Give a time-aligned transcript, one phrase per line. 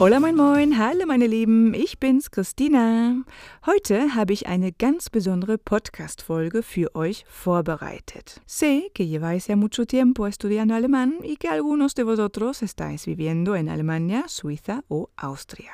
[0.00, 3.16] Hola moin moin, hallo meine Lieben, ich bin's Christina.
[3.66, 8.40] Heute habe ich eine ganz besondere Podcast-Folge für euch vorbereitet.
[8.46, 13.56] Sé que lleváis ya mucho tiempo estudiando alemán y que algunos de vosotros estáis viviendo
[13.56, 15.72] en Alemania, Suiza o Austria.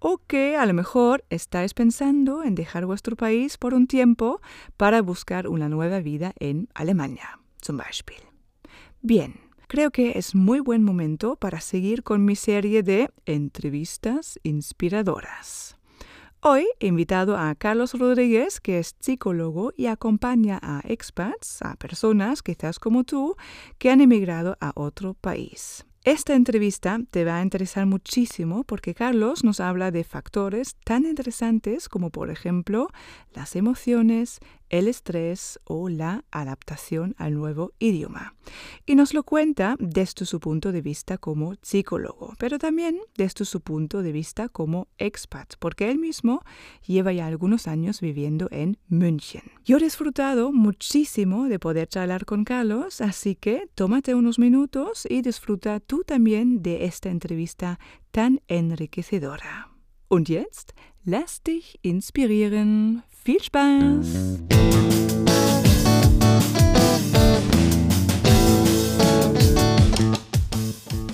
[0.00, 4.40] O que a lo mejor estáis pensando en dejar vuestro país por un tiempo
[4.76, 8.24] para buscar una nueva vida en Alemania, zum Beispiel.
[9.02, 9.45] Bien.
[9.68, 15.76] Creo que es muy buen momento para seguir con mi serie de entrevistas inspiradoras.
[16.40, 22.44] Hoy he invitado a Carlos Rodríguez, que es psicólogo y acompaña a expats, a personas
[22.44, 23.34] quizás como tú,
[23.78, 25.84] que han emigrado a otro país.
[26.06, 31.88] Esta entrevista te va a interesar muchísimo porque Carlos nos habla de factores tan interesantes
[31.88, 32.86] como por ejemplo
[33.34, 34.38] las emociones,
[34.70, 38.34] el estrés o la adaptación al nuevo idioma.
[38.84, 43.60] Y nos lo cuenta desde su punto de vista como psicólogo, pero también desde su
[43.60, 46.42] punto de vista como expat, porque él mismo
[46.86, 49.42] lleva ya algunos años viviendo en München.
[49.64, 55.22] Yo he disfrutado muchísimo de poder charlar con Carlos, así que tómate unos minutos y
[55.22, 57.78] disfruta tú también de esta entrevista
[58.10, 59.75] tan enriquecedora.
[60.08, 60.72] Und jetzt
[61.04, 63.02] lass dich inspirieren.
[63.24, 64.38] Viel Spaß!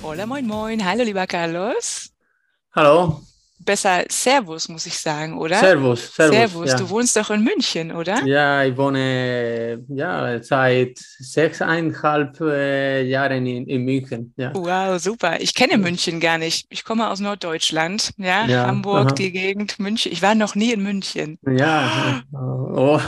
[0.03, 0.85] Hola, moin, moin.
[0.85, 2.11] Hallo, lieber Carlos.
[2.75, 3.21] Hallo.
[3.63, 5.57] Besser Servus, muss ich sagen, oder?
[5.57, 6.35] Servus, Servus.
[6.35, 6.69] Servus.
[6.71, 6.77] Ja.
[6.77, 8.23] Du wohnst doch in München, oder?
[8.25, 14.33] ja, ich wohne ja, seit sechseinhalb äh, Jahren in, in München.
[14.37, 14.51] Ja.
[14.53, 15.39] Wow, super.
[15.41, 15.77] Ich kenne.
[15.77, 16.65] München gar nicht.
[16.69, 19.15] Ich komme aus Norddeutschland, ja, Ja, Hamburg, aha.
[19.15, 20.11] die Gegend, München.
[20.11, 21.37] Ich war noch nie in München.
[21.45, 22.99] Ja, oh.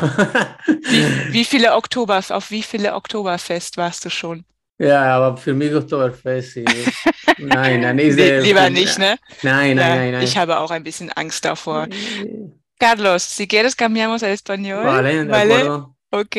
[0.65, 4.45] Wie, wie viele Oktober, auf wie viele Oktoberfest warst du schon?
[4.79, 6.57] Ja, aber für mich Oktoberfest.
[6.57, 6.65] ist-
[7.37, 9.17] Nein, nein, ist lieber nicht, ne?
[9.43, 10.23] Nein, Ja, nein, nein, nein.
[10.23, 11.87] Ich habe auch ein bisschen Angst davor.
[12.79, 14.85] Carlos, si quieres cambiamos al español.
[14.85, 15.95] Vale, de acuerdo.
[16.11, 16.35] Ok.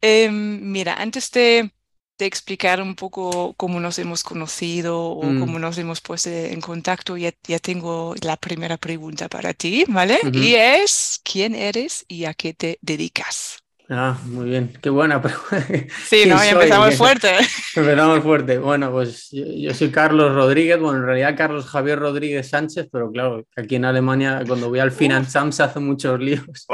[0.00, 1.70] Em, mira, antes de,
[2.18, 5.40] de explicar un poco cómo nos hemos conocido o Mm.
[5.40, 10.18] cómo nos hemos puesto en contacto, ya, ya tengo la primera pregunta para ti, ¿vale?
[10.24, 10.38] Ujú.
[10.38, 13.61] Y es, ¿quién eres y a qué te dedicas?
[13.94, 15.58] Ah, muy bien, qué buena pregunta.
[16.04, 16.38] Sí, ¿Quién ¿no?
[16.38, 16.48] Soy?
[16.48, 17.28] empezamos fuerte.
[17.76, 18.58] Empezamos fuerte.
[18.58, 23.10] Bueno, pues yo, yo soy Carlos Rodríguez, bueno, en realidad Carlos Javier Rodríguez Sánchez, pero
[23.12, 26.66] claro, aquí en Alemania cuando voy al Finanzamt se hacen muchos líos.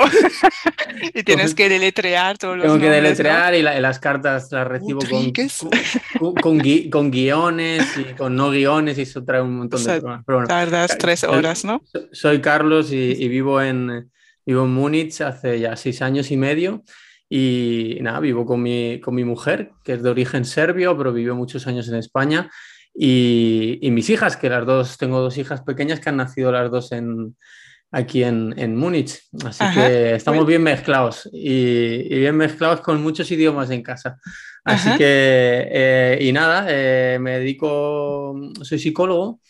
[1.14, 3.08] Y tienes que deletrear todos los Tengo que nombres, ¿no?
[3.08, 5.32] deletrear y, la- y las cartas las recibo con,
[6.18, 9.82] con, con gui- con guiones y con no guiones y eso trae un montón O
[9.84, 10.24] sea, de problemas.
[10.26, 11.82] Pero bueno, Tardas tres horas, ¿no?
[11.84, 14.10] so- soy Carlos y, y vivo, en,
[14.44, 16.82] vivo en Múnich hace ya seis años y medio.
[17.30, 21.34] Y nada, vivo con mi, con mi mujer, que es de origen serbio, pero vivió
[21.34, 22.50] muchos años en España.
[22.94, 26.70] Y, y mis hijas, que las dos, tengo dos hijas pequeñas que han nacido las
[26.70, 27.36] dos en,
[27.92, 29.20] aquí en, en Múnich.
[29.44, 34.18] Así Ajá, que estamos bien mezclados y, y bien mezclados con muchos idiomas en casa.
[34.64, 34.98] Así Ajá.
[34.98, 39.40] que, eh, y nada, eh, me dedico, soy psicólogo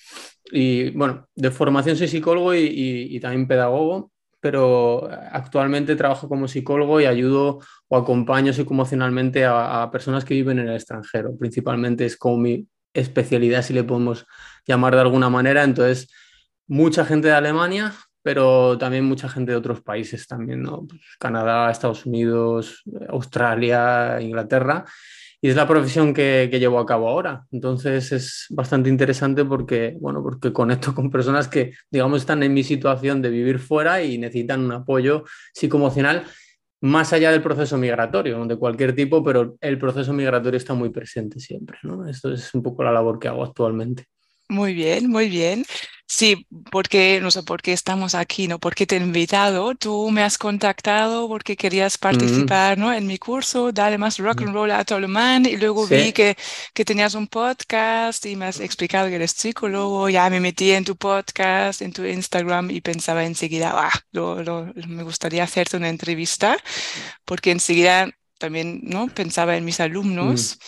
[0.51, 4.11] y bueno, de formación soy psicólogo y también pedagogo,
[4.41, 10.59] pero actualmente trabajo como psicólogo y ayudo o acompaño psicoemocionalmente a, a personas que viven
[10.59, 11.37] en el extranjero.
[11.37, 14.27] Principalmente es como mi especialidad, si le podemos
[14.67, 15.65] llamar de alguna manera.
[15.65, 16.11] Entonces,
[16.67, 20.87] mucha gente de Alemania, pero también mucha gente de otros países también, ¿no?
[20.87, 24.85] Pues Canadá, Estados Unidos, Australia, Inglaterra.
[25.41, 27.45] Y es la profesión que, que llevo a cabo ahora.
[27.53, 32.65] Entonces es bastante interesante porque, bueno, porque conecto con personas que, digamos, están en mi
[32.65, 36.25] situación de vivir fuera y necesitan un apoyo psicoemocional
[36.81, 41.41] más allá del proceso migratorio, de cualquier tipo, pero el proceso migratorio está muy presente
[41.41, 42.09] siempre, ¿no?
[42.09, 44.07] Esto es un poco la labor que hago actualmente.
[44.49, 45.65] Muy bien, muy bien.
[46.11, 48.59] Sí, porque, no sé por qué estamos aquí, ¿no?
[48.59, 52.91] Porque te he invitado, tú me has contactado porque querías participar, ¿no?
[52.95, 55.95] En mi curso, Dale más rock and roll a tu alemán, y luego Sí.
[55.97, 56.35] vi que,
[56.73, 60.85] que tenías un podcast y me has explicado que eres psicólogo, ya me metí en
[60.87, 65.91] tu podcast, en tu Instagram y pensaba enseguida, ah, lo- lo- me gustaría hacerte una
[65.91, 66.57] entrevista,
[67.27, 69.09] porque enseguida también, ¿no?
[69.09, 70.59] Pensaba en mis alumnos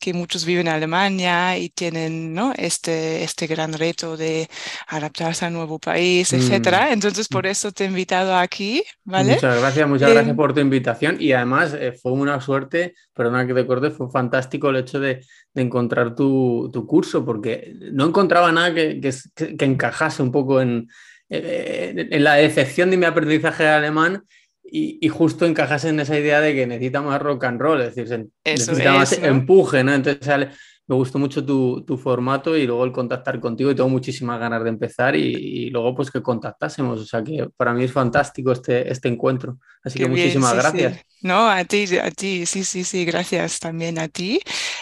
[0.00, 2.52] que muchos viven en Alemania y tienen, ¿no?
[2.56, 4.48] Este, este gran reto de
[4.88, 6.36] adaptarse a un nuevo país, Mm.
[6.36, 6.92] etcétera.
[6.92, 9.34] Entonces, por eso te he invitado aquí, ¿vale?
[9.34, 13.46] Muchas gracias, muchas Eh, gracias por tu invitación y además eh, fue una suerte, perdona
[13.46, 15.24] que te corte, fue fantástico el hecho de,
[15.54, 20.32] de encontrar tu, tu curso porque no encontraba nada que, que, que- que encajase un
[20.32, 20.88] poco en,
[21.28, 24.24] eh, en la decepción de mi aprendizaje de alemán
[24.70, 27.94] y, y justo encajase en esa idea de que necesita más rock and roll, es
[27.94, 29.92] decir, Eso necesita más empuje, ¿no?
[29.94, 30.52] Entonces al-
[30.90, 34.64] me gustó mucho tu, tu, formato y luego el contactar contigo y tengo muchísimas ganas
[34.64, 37.00] de empezar y, y, luego pues que contactásemos.
[37.00, 39.58] O sea que para mí es fantástico este, este encuentro.
[39.84, 40.94] Así Qué que bien, muchísimas sí, gracias.
[40.96, 41.00] sí.
[41.22, 44.40] No, a ti, a ti, sí, sí, sí, gracias también a ti.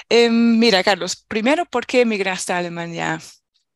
[0.08, 3.20] Eh, mira, Carlos, primero, ¿por qué emigraste a Alemania?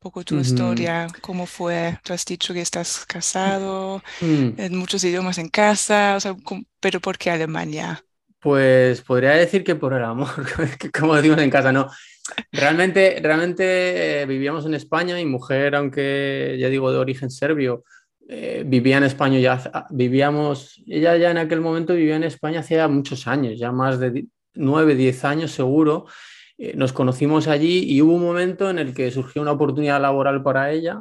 [0.03, 0.39] Poco tu Ujú.
[0.39, 1.97] historia, cómo fue.
[2.03, 6.65] Tú has dicho que estás casado, Mm, en muchos idiomas en casa, o sea, ¿cómo-
[6.81, 8.05] pero ¿por qué Alemania?
[8.39, 10.27] Pues podría decir que por el amor,
[10.99, 11.89] como decimos en casa, no.
[12.51, 17.83] Realmente, realmente eh, vivíamos en España, mi mujer, aunque ya digo de origen serbio,
[18.29, 22.87] eh, vivía en España ya, vivíamos, ella ya en aquel momento vivía en España hacía
[22.89, 26.07] muchos años, ya más de di- nueve, diez años seguro.
[26.63, 30.43] Eh, nos conocimos allí y hubo un momento en el que surgió una oportunidad laboral
[30.43, 30.95] para ella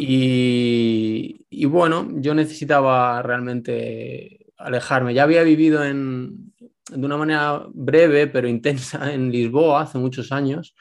[0.00, 5.14] y, y bueno, yo necesitaba realmente alejarme.
[5.14, 6.52] Ya había vivido en,
[6.90, 10.74] de una manera breve pero intensa en Lisboa hace muchos años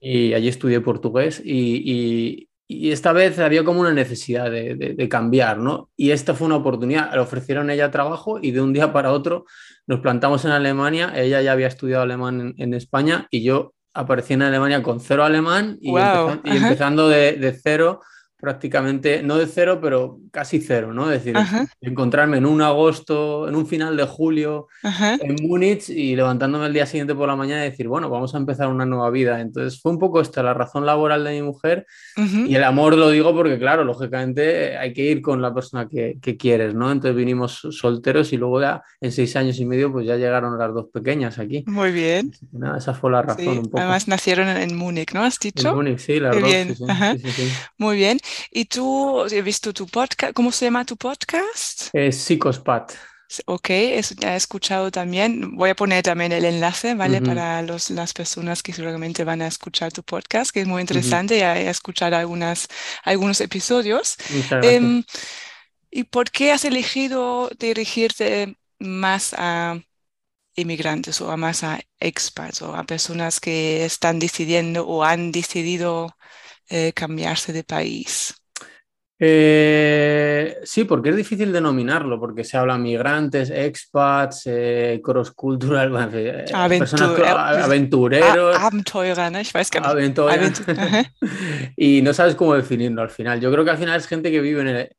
[0.00, 4.94] y allí estudié portugués y, y- y esta vez había como una necesidad de, de-
[4.94, 5.90] de cambiar, ¿no?
[5.94, 7.12] Y esta fue una oportunidad.
[7.12, 9.44] Le ofrecieron a ella trabajo y de un día para otro
[9.86, 11.12] nos plantamos en Alemania.
[11.14, 15.24] Ella ya había estudiado alemán en, en España y yo aparecí en Alemania con cero
[15.24, 18.00] alemán y, Wow, empezando de, de cero,
[18.42, 21.04] prácticamente, no de cero, pero casi cero, ¿no?
[21.12, 25.14] Es decir, ajá, encontrarme en un agosto, en un final de julio ajá.
[25.20, 28.38] en Múnich y levantándome el día siguiente por la mañana y decir, bueno, vamos a
[28.38, 29.40] empezar una nueva vida.
[29.40, 31.86] Entonces fue un poco esta la razón laboral de mi mujer
[32.16, 36.18] y el amor lo digo porque, claro, lógicamente hay que ir con la persona que,
[36.20, 36.90] que quieres, ¿no?
[36.90, 40.74] Entonces vinimos solteros y luego ya en seis años y medio pues ya llegaron las
[40.74, 41.62] dos pequeñas aquí.
[41.68, 42.32] Muy bien.
[42.50, 43.78] Nada, esa fue la razón Sí, un poco.
[43.78, 45.22] además nacieron en, en Múnich, ¿no?
[45.22, 45.76] ¿Has En dicho?
[45.76, 47.12] Múnich, sí, bien, ajá.
[47.14, 47.52] sí, sí, sí.
[47.78, 48.18] Muy bien.
[48.50, 50.32] ¿Y tú he visto tu podcast?
[50.32, 51.88] ¿Cómo se llama tu podcast?
[51.92, 52.92] Es Psicospat.
[53.46, 55.56] Ok, eso ya he escuchado también.
[55.56, 57.18] Voy a poner también el enlace, ¿vale?
[57.18, 60.82] Ujú, Para los, las personas que seguramente van a escuchar tu podcast, que es muy
[60.82, 61.38] interesante.
[61.38, 62.68] Ya he escuchado algunas,
[63.04, 64.16] algunos episodios.
[64.62, 65.02] Em,
[65.90, 69.80] ¿y por qué has elegido dirigirte más a
[70.54, 76.16] inmigrantes o a más a expats o a personas que están decidiendo o han decidido
[76.72, 78.34] eh, cambiarse de país?
[79.24, 85.94] Eh, sí, porque es difícil denominarlo, porque se habla migrantes, expats, eh, cross-cultural,
[86.52, 89.42] Aventur aventureros, Abenteurer, ne?
[89.42, 89.92] Ich weiß gar nicht.
[89.92, 91.04] aventuras, Aventu Ajá.
[91.76, 93.38] y no sabes cómo definirlo al final.
[93.38, 94.96] Yo creo que al final es gente que vive en el,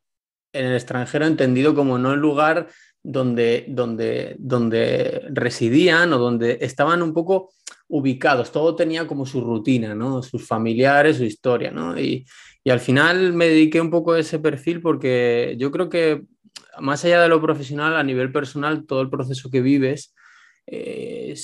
[0.54, 2.68] en el extranjero entendido como no el lugar
[3.04, 7.52] donde, donde, donde residían o donde estaban un poco
[7.94, 8.52] ubicados.
[8.52, 10.24] Todo tenía como su rutina, ¿no?
[10.24, 12.00] Sus familiares, su historia, ¿no?
[12.00, 12.26] Y,
[12.64, 16.24] y al final me dediqué un poco a ese perfil porque yo creo que
[16.80, 20.16] más allá de lo profesional, a nivel personal, todo el proceso que vives,
[20.66, 21.36] eh,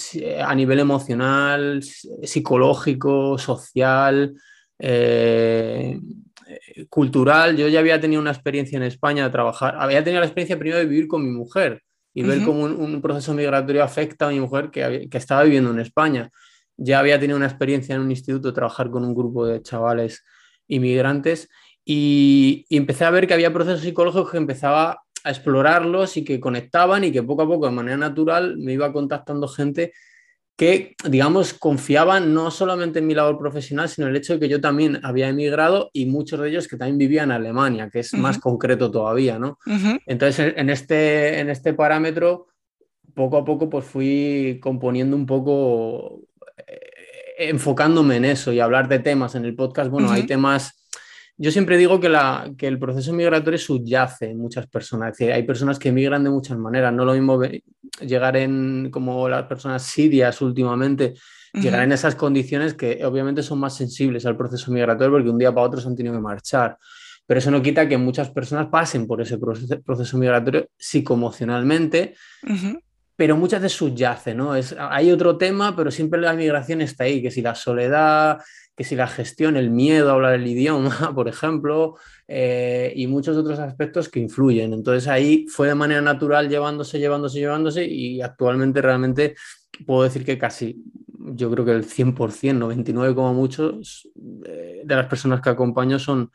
[0.43, 1.83] a nivel emocional,
[2.23, 4.33] psicológico, social,
[4.79, 5.99] eh,
[6.89, 7.57] cultural.
[7.57, 10.79] Yo ya había tenido una experiencia en España de trabajar, había tenido la experiencia primero
[10.79, 11.83] de vivir con mi mujer
[12.13, 15.71] y ver cómo un, un proceso migratorio afecta a mi mujer que, que estaba viviendo
[15.71, 16.29] en España.
[16.77, 20.23] Ya había tenido una experiencia en un instituto, trabajar con un grupo de chavales
[20.67, 21.49] inmigrantes
[21.85, 26.39] y, y empecé a ver que había procesos psicológicos que empezaba a explorarlos y que
[26.39, 29.93] conectaban y que poco a poco, de manera natural, me iba contactando gente
[30.59, 34.49] que, digamos, confiaban no solamente en mi labor profesional, sino en el hecho de que
[34.49, 38.13] yo también había emigrado y muchos de ellos que también vivían en Alemania, que es
[38.13, 39.57] más concreto todavía, ¿no?
[40.05, 42.47] Entonces, en este, en este parámetro,
[43.15, 46.23] poco a poco, pues fui componiendo un poco,
[46.67, 49.89] eh, enfocándome en eso y hablar de temas en el podcast.
[49.89, 50.75] Bueno, hay temas.
[51.37, 55.13] Yo siempre digo que, la, que el proceso migratorio subyace en muchas personas.
[55.13, 56.91] Es decir, hay personas que emigran de muchas maneras.
[56.91, 57.39] No lo mismo
[58.01, 61.13] llegar en, como las personas sirias últimamente,
[61.53, 61.83] llegar Ujú.
[61.85, 65.67] en esas condiciones que obviamente son más sensibles al proceso migratorio porque un día para
[65.67, 66.77] otro se han tenido que marchar.
[67.25, 72.79] Pero eso no quita que muchas personas pasen por ese proceso, proceso migratorio psicoemocionalmente, Ujú.
[73.15, 74.55] pero muchas veces subyace, ¿no?
[74.55, 78.39] Es, hay otro tema, pero siempre la migración está ahí, que si la soledad,
[78.75, 81.97] que si la gestión, el miedo a hablar el idioma, por ejemplo,
[82.31, 84.71] eh, y muchos otros aspectos que influyen.
[84.71, 89.35] Entonces ahí fue de manera natural llevándose, llevándose, llevándose, y actualmente realmente
[89.87, 94.07] puedo decir que casi, yo creo que el 100%, 99 como muchos,
[94.45, 96.31] eh, de las personas que acompaño son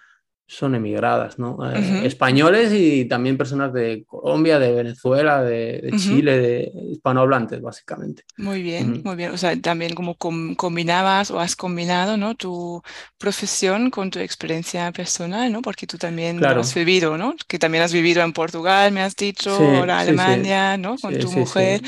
[0.47, 1.59] son emigradas, ¿no?
[1.71, 8.25] Eh, españoles y también personas de Colombia, de Venezuela, de, Chile, de hispanohablantes, básicamente.
[8.37, 9.31] Muy bien, muy bien.
[9.33, 12.35] O sea, también como combinabas o has combinado, ¿no?
[12.35, 12.83] Tu
[13.17, 15.63] profesión con tu experiencia personal, ¿no?
[15.63, 17.35] Porque tú también lo has vivido, ¿no?
[17.49, 20.97] Que también has vivido en Portugal, me has dicho, ahora Alemania, ¿no?
[20.99, 21.81] Con tu mujer.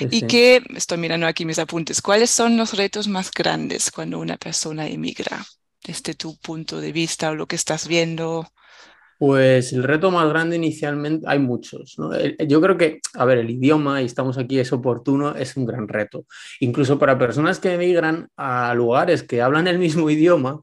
[0.00, 4.36] y que, estoy mirando aquí mis apuntes, ¿cuáles son los retos más grandes cuando una
[4.36, 5.44] persona emigra?
[5.84, 8.46] Desde tu punto de vista o lo que estás viendo?
[9.18, 11.96] Pues el reto más grande inicialmente, hay muchos.
[12.48, 15.88] Yo creo que, a ver, el idioma, y estamos aquí, es oportuno, es un gran
[15.88, 16.24] reto.
[16.60, 20.62] Incluso para personas que emigran a lugares que hablan el mismo idioma,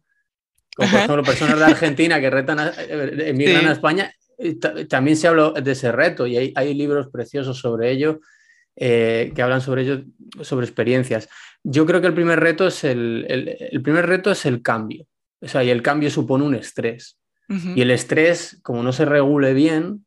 [0.76, 4.56] como por ejemplo personas de Argentina que retan eh, emigran a España, eh,
[4.88, 8.20] también se habla de ese reto y hay, hay libros preciosos sobre ello
[8.80, 10.04] eh, que hablan sobre ello,
[10.42, 11.28] sobre experiencias.
[11.64, 15.06] Yo creo que el primer reto es el, el, primer reto es el cambio.
[15.42, 17.18] O sea, y el cambio supone un estrés.
[17.50, 20.06] Y el estrés, como no se regule bien,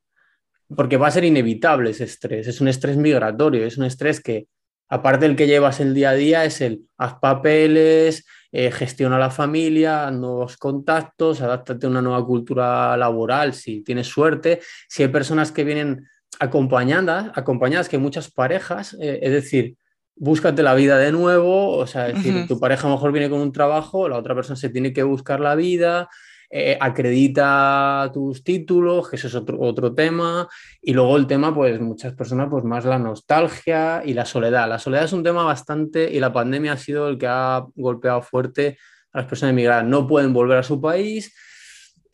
[0.76, 4.46] porque va a ser inevitable ese estrés, es un estrés migratorio, es un estrés que,
[4.90, 9.30] aparte del que llevas el día a día, es el haz papeles, eh, gestiona la
[9.30, 14.60] familia, nuevos contactos, adáptate a una nueva cultura laboral si tienes suerte.
[14.86, 16.08] Si hay personas que vienen
[16.38, 19.76] acompañadas, acompañadas que muchas parejas, eh, es decir,
[20.16, 23.40] búscate la vida de nuevo, o sea, decir, tu pareja a lo mejor viene con
[23.40, 26.08] un trabajo, la otra persona se tiene que buscar la vida,
[26.52, 30.48] eh, acredita tus títulos, que eso es otro, otro tema,
[30.82, 34.68] y luego el tema, pues muchas personas, pues más la nostalgia y la soledad.
[34.68, 38.20] La soledad es un tema bastante, y la pandemia ha sido el que ha golpeado
[38.20, 38.78] fuerte
[39.12, 39.84] a las personas emigradas.
[39.84, 41.32] No pueden volver a su país,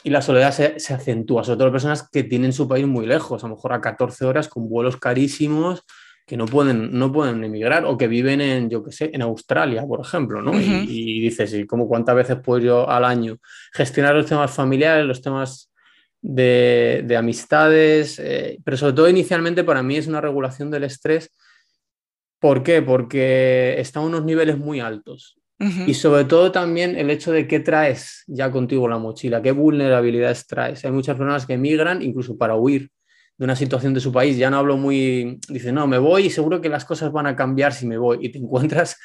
[0.06, 3.06] y la soledad se, se, acentúa, sobre todo las personas que tienen su país muy
[3.06, 5.82] lejos, a lo mejor a 14 horas con vuelos carísimos
[6.24, 9.84] que no pueden, no pueden emigrar o que viven en, yo qué sé, en Australia,
[9.84, 10.56] por ejemplo, ¿no?
[10.60, 13.38] y, dices, ¿y cómo cuántas veces puedo yo al año
[13.72, 15.72] gestionar los temas familiares, los temas
[16.22, 18.20] de, de amistades?
[18.20, 21.32] Eh, pero sobre todo inicialmente para mí es una regulación del estrés.
[22.38, 22.80] ¿Por qué?
[22.80, 25.36] Porque está a unos niveles muy altos.
[25.58, 30.46] Y sobre todo también el hecho de qué traes ya contigo la mochila, qué vulnerabilidades
[30.46, 30.84] traes.
[30.84, 32.90] Hay muchas personas que emigran incluso para huir
[33.38, 36.30] de una situación de su país, ya no hablo muy, dice, no, me voy y
[36.30, 38.96] seguro que las cosas van a cambiar si me voy y te encuentras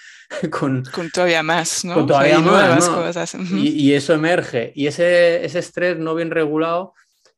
[0.50, 0.84] con...
[0.86, 1.96] Con todavía más, ¿no?
[1.96, 3.36] Con todavía más, cosas.
[3.52, 6.94] y, eso emerge y ese, ese estrés no bien regulado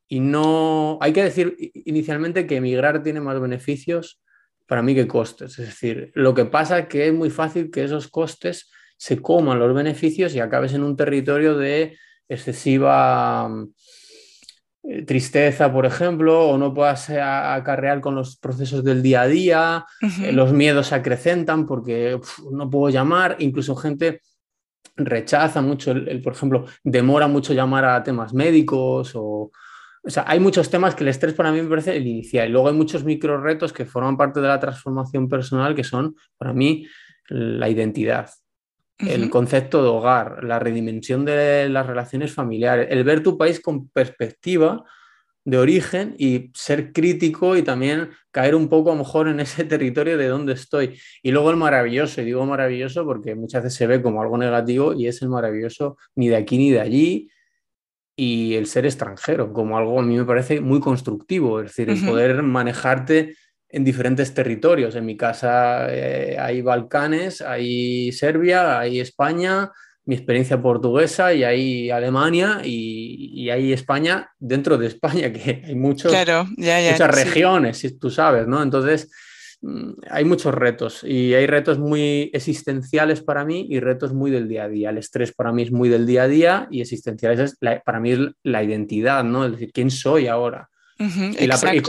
[0.08, 1.00] y no...
[1.01, 4.22] Hay que decir inicialmente que emigrar tiene más beneficios
[4.67, 7.84] para mí que costes, es decir, lo que pasa es que es muy fácil que
[7.84, 11.97] esos costes se coman los beneficios y acabes en un territorio de
[12.27, 13.50] excesiva
[14.85, 19.27] eh, tristeza, por ejemplo, o no puedas eh, acarrear con los procesos del día a
[19.27, 19.85] día,
[20.21, 22.19] eh, los miedos se acrecentan porque
[22.51, 24.21] no puedo llamar, incluso gente
[24.97, 29.51] rechaza mucho, el, por ejemplo, demora mucho llamar a temas médicos o...
[30.05, 32.51] O sea, hay muchos temas que el estrés para mí me parece el inicial.
[32.51, 36.51] Luego hay muchos micro retos que forman parte de la transformación personal que son, para
[36.51, 36.85] mí,
[37.29, 38.29] la identidad
[39.07, 43.89] el concepto de hogar, la redimensión de las relaciones familiares, el ver tu país con
[43.89, 44.83] perspectiva
[45.45, 49.63] de origen y ser crítico y también caer un poco a lo mejor en ese
[49.65, 50.98] territorio de donde estoy.
[51.22, 54.93] Y luego el maravilloso, y digo maravilloso porque muchas veces se ve como algo negativo
[54.93, 57.29] y es el maravilloso ni de aquí ni de allí
[58.15, 62.05] y el ser extranjero como algo a mí me parece muy constructivo, es decir, el
[62.05, 63.36] poder manejarte
[63.74, 64.96] en diferentes territorios.
[64.96, 69.72] En mi casa eh, hay Balcanes, hay Serbia, hay España,
[70.06, 76.13] mi experiencia portuguesa y hay Alemania y, hay España dentro de España, que hay muchos,
[76.15, 78.62] muchas regiones, si tú sabes, ¿no?
[78.62, 79.10] Entonces,
[79.62, 84.48] mm, hay muchos retos y hay retos muy existenciales para mí y retos muy del
[84.48, 84.92] día a día.
[84.92, 88.12] El estrés para mí es muy del día a día y existenciales es para mí
[88.12, 89.46] es la identidad, ¿no?
[89.46, 90.70] Es decir, ¿quién soy ahora?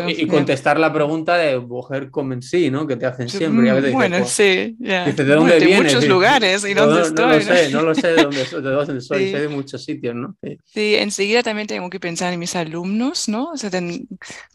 [0.08, 2.86] Y, contestar la pregunta de mujer como en sí, ¿no?
[2.86, 3.72] Que te hacen siempre.
[3.72, 7.24] Mm, bueno, sí, ¿de dónde de muchos lugares y dónde estoy.
[7.24, 10.14] No lo sé, no lo sé de dónde, de dónde soy, sé de muchos sitios,
[10.14, 10.36] ¿no?
[10.72, 10.94] Sí.
[10.96, 13.50] enseguida también tengo que pensar en mis alumnos, ¿no?
[13.50, 13.70] O sea,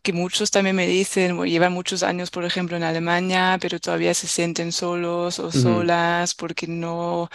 [0.02, 4.28] que muchos también me dicen, llevan muchos años, por ejemplo, en Alemania, pero todavía se
[4.28, 7.30] sienten solos o solas porque no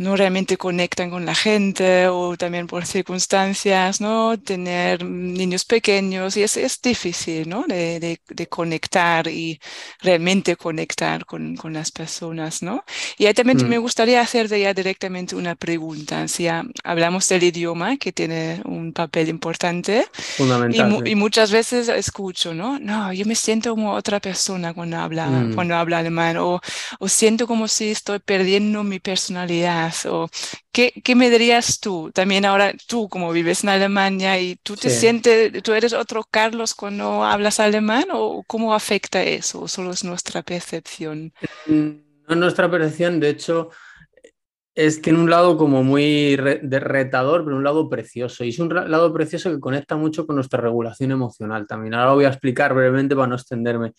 [0.00, 4.38] no realmente conectan con la gente o también por circunstancias, ¿no?
[4.38, 7.64] Tener niños pequeños y es, es difícil, ¿no?
[7.68, 9.60] De, de, conectar y
[10.00, 12.82] realmente conectar con, con, las personas, ¿no?
[13.18, 13.82] Y ahí también me mm.
[13.82, 16.26] gustaría hacerte ya directamente una pregunta.
[16.28, 16.48] Si
[16.82, 20.06] hablamos del idioma, que tiene un papel importante.
[20.12, 21.06] Fundamental.
[21.06, 22.78] Y, y, muchas veces escucho, ¿no?
[22.78, 25.54] No, yo me siento como otra persona cuando habla, mm.
[25.54, 26.58] cuando habla alemán o,
[26.98, 30.28] o siento como si estoy perdiendo mi personalidad O,
[30.72, 32.10] ¿qué, ¿qué, me dirías tú?
[32.12, 36.74] También ahora tú, como vives en Alemania y tú te sientes, tú eres otro Carlos
[36.74, 39.62] cuando hablas alemán o cómo afecta eso?
[39.62, 41.32] ¿O solo es nuestra percepción?
[41.66, 41.90] Mm,
[42.28, 43.70] no nuestra percepción, de hecho,
[44.74, 48.44] es, tiene un lado como muy de retador, pero un lado precioso.
[48.44, 51.94] Y es un lado precioso que conecta mucho con nuestra regulación emocional también.
[51.94, 53.92] Ahora lo voy a explicar brevemente para no extenderme.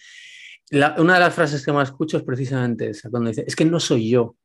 [0.98, 3.80] una de las frases que más escucho es precisamente esa, cuando dice, es que no
[3.80, 4.36] soy yo.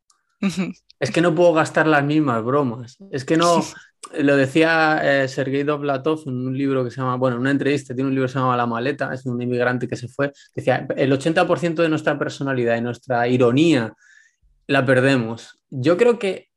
[0.98, 2.98] Es que no puedo gastar las mismas bromas.
[3.10, 3.62] Es que no,
[4.14, 7.94] lo decía eh, Sergei Dovlatov en un libro que se llama, bueno, en una entrevista,
[7.94, 10.86] tiene un libro que se llama La maleta, es un inmigrante que se fue, decía,
[10.96, 13.94] el 80% de nuestra personalidad y nuestra ironía
[14.66, 15.58] la perdemos.
[15.70, 16.48] Yo creo que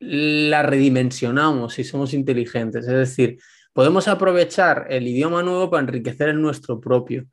[0.00, 3.38] la redimensionamos si somos inteligentes, es decir,
[3.72, 7.26] podemos aprovechar el idioma nuevo para enriquecer el nuestro propio.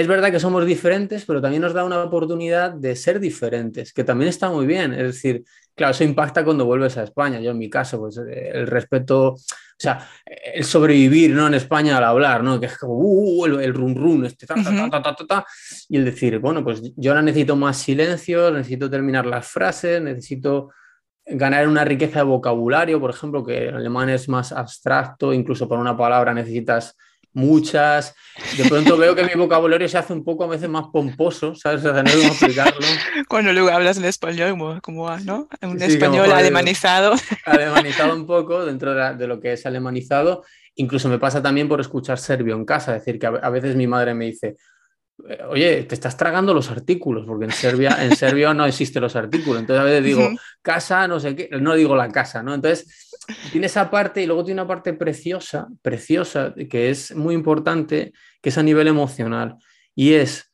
[0.00, 4.02] Es verdad que somos diferentes, pero también nos da una oportunidad de ser diferentes, que
[4.02, 4.94] también está muy bien.
[4.94, 7.38] Es decir, claro, eso impacta cuando vuelves a España.
[7.38, 9.38] Yo en mi caso, pues el respeto, o
[9.76, 11.48] sea, el sobrevivir ¿no?
[11.48, 12.58] en España al hablar, ¿no?
[12.58, 15.46] que es como uh, el, el, run run, este, ta, ta, ta, ta,
[15.90, 20.70] y el decir, bueno, pues yo ahora necesito más silencio, necesito terminar las frases, necesito
[21.26, 25.82] ganar una riqueza de vocabulario, por ejemplo, que el alemán es más abstracto, incluso para
[25.82, 26.96] una palabra necesitas
[27.32, 28.14] muchas.
[28.56, 31.84] De pronto veo que mi vocabulario se hace un poco a veces más pomposo, ¿sabes?
[31.84, 32.86] O sea, no explicarlo.
[33.28, 35.48] Cuando luego hablas en español, como, como ¿no?
[35.62, 37.14] Un español alemanizado.
[37.44, 40.44] Alemanizado un poco dentro de, lo que es alemanizado.
[40.76, 43.86] Incluso me pasa también por escuchar serbio en casa, es decir, que a, veces mi
[43.86, 44.56] madre me dice,
[45.48, 49.60] oye, te estás tragando los artículos, porque en Serbia, en serbio no existen los artículos.
[49.60, 50.30] Entonces a veces digo,
[50.62, 52.54] casa, no sé qué, no digo la casa, ¿no?
[52.54, 53.09] Entonces
[53.52, 58.48] tiene esa parte y luego tiene una parte preciosa, preciosa, que es muy importante, que
[58.48, 59.56] es a nivel emocional.
[59.94, 60.50] Y es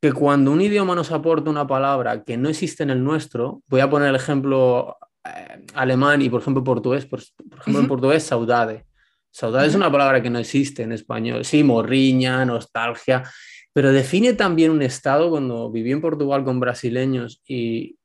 [0.00, 3.80] que cuando un idioma nos aporta una palabra que no existe en el nuestro, voy
[3.80, 8.84] a poner el ejemplo eh, alemán y por ejemplo portugués, por, ejemplo en portugués, saudade.
[9.30, 11.44] Saudade es una palabra que no existe en español.
[11.44, 13.24] Sí, morriña, nostalgia,
[13.72, 17.96] pero define también un estado cuando viví en Portugal con brasileños y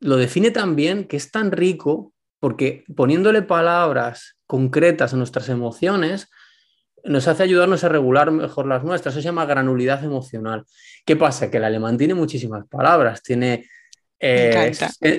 [0.00, 6.28] lo define también que es tan rico porque poniéndole palabras concretas a nuestras emociones,
[7.04, 9.14] nos hace ayudarnos a regular mejor las nuestras.
[9.14, 10.64] Eso se llama granulidad emocional.
[11.04, 11.50] ¿Qué pasa?
[11.50, 13.22] Que el alemán tiene muchísimas palabras.
[13.22, 13.68] Tiene
[14.18, 14.72] eh,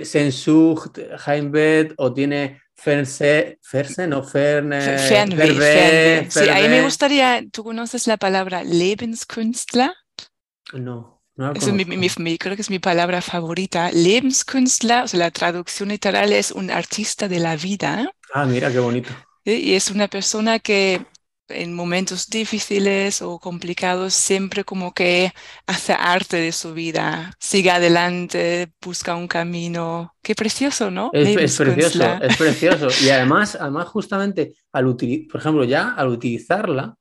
[0.04, 4.82] Sensucht, Heimbet o tiene Ferse, Ferse, no Ferne.
[4.82, 9.92] Fernweh, Sí, ahí me gustaría, ¿tú conoces la palabra Lebenskünstler?
[10.74, 11.19] No
[12.38, 13.92] creo que es mi palabra favorita.
[13.92, 18.12] Lebenskünstler, o sea, la traducción literal es un artista de la vida.
[18.34, 19.10] Ah, mira, qué bonito.
[19.46, 21.06] Y es una persona que
[21.50, 25.32] en momentos difíciles o complicados siempre como que
[25.66, 30.14] hace arte de su vida, sigue adelante, busca un camino.
[30.22, 31.10] Qué precioso, ¿no?
[31.14, 32.88] Es, es precioso, es precioso.
[33.04, 36.96] Y además, además justamente, al por ejemplo, ya al utilizarla,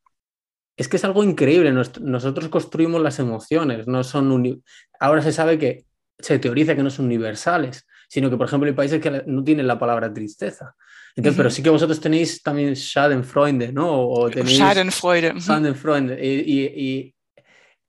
[0.78, 1.72] es que es algo increíble.
[1.72, 4.62] nosotros construimos las emociones, no son
[5.00, 5.84] ahora se sabe que
[6.20, 9.66] se teoriza que no son universales, sino que, por ejemplo, hay países que no tienen
[9.66, 10.74] la palabra tristeza.
[11.16, 14.08] Entonces, pero sí que vosotros tenéis también Schadenfreude, ¿no?
[14.08, 15.40] O tenéis Schadenfreude.
[15.40, 16.16] Schadenfreude.
[16.24, 17.14] y,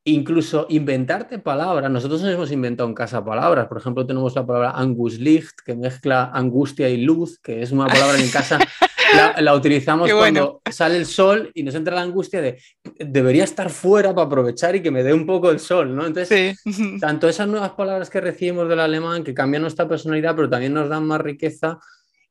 [0.06, 1.92] incluso inventarte palabras.
[1.92, 3.68] Nosotros nos hemos inventado en casa palabras.
[3.68, 8.18] Por ejemplo, tenemos la palabra Anguslicht, que mezcla angustia y luz, que es una palabra
[8.18, 8.58] que en casa
[9.42, 12.60] la, utilizamos cuando sale el sol y nos entra la angustia de
[12.98, 16.06] debería estar fuera para aprovechar y que me dé un poco el sol, ¿no?
[16.06, 16.62] Entonces,
[17.02, 20.90] tanto esas nuevas palabras que recibimos del alemán, que cambian nuestra personalidad, pero también nos
[20.90, 21.80] dan más riqueza.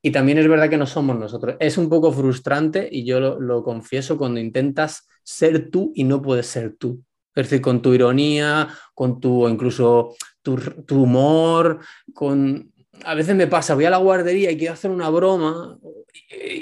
[0.01, 1.57] Y también es verdad que no somos nosotros.
[1.59, 6.23] Es un poco frustrante y yo lo, lo confieso cuando intentas ser tú y no
[6.23, 7.03] puedes ser tú.
[7.35, 11.81] Es decir, con tu ironía, con tu incluso tu, tu humor,
[12.15, 12.73] con,
[13.05, 15.79] a veces me pasa, voy a la guardería y quiero hacer una broma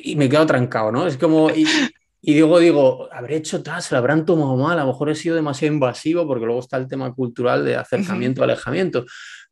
[0.05, 1.07] y, me quedo trancado, ¿no?
[1.07, 1.67] Es como, y,
[2.21, 5.15] y digo, digo, habré hecho tal, se lo habrán tomado mal, a lo mejor he
[5.15, 9.05] sido demasiado invasivo porque luego está el tema cultural de acercamiento, alejamiento.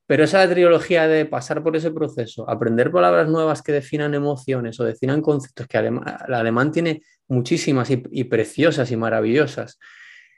[0.07, 4.85] Pero esa trilogía de pasar por ese proceso, aprender palabras nuevas que definan emociones o
[4.85, 9.79] definan conceptos que el alemán tiene muchísimas y preciosas y maravillosas.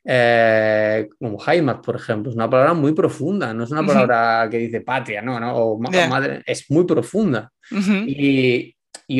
[0.08, 4.58] Eh, como Heimat, por ejemplo, es una palabra muy profunda, no es una palabra que
[4.58, 7.52] dice patria, no, no, o madre, es muy profunda.
[7.70, 8.72] y,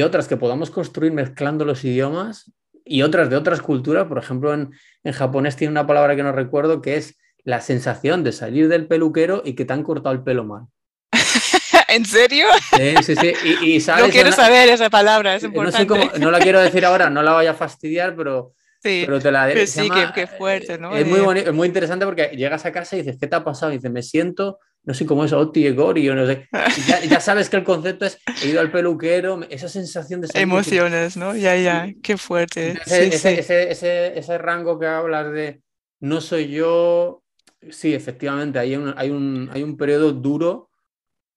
[0.03, 2.53] otras que podamos construir mezclando los idiomas
[2.85, 4.71] y otras de otras culturas, por ejemplo, en,
[5.13, 9.43] japonés tiene una palabra que no recuerdo que es la sensación de salir del peluquero
[9.45, 10.67] y que te han cortado el pelo mal.
[11.89, 12.47] ¿En serio?
[12.77, 13.33] Sí, sí, sí.
[13.63, 15.87] Y, no quiero saber esa palabra, es importante.
[15.87, 18.55] No, no la quiero decir ahora, no la vaya a fastidiar, pero
[18.87, 20.97] Sí, pero te la sí, qué, fuerte, ¿no?
[20.97, 23.73] Es muy, es muy interesante porque llegas a casa y dices, ¿qué te ha pasado?
[23.73, 26.49] Y dices, me siento no sé cómo es, Oti Gori, o no sé.
[26.87, 30.29] Ya, ya, sabes que el concepto es, he ido al peluquero, esa sensación de...
[30.35, 31.35] Emociones, ¿no?
[31.35, 32.79] Ya, ya, qué fuerte.
[32.87, 35.61] Ese, ese, ese, ese, rango que hablas de
[35.99, 37.25] no soy yo,
[37.69, 40.66] sí, efectivamente, hay un, hay un, hay un periodo duro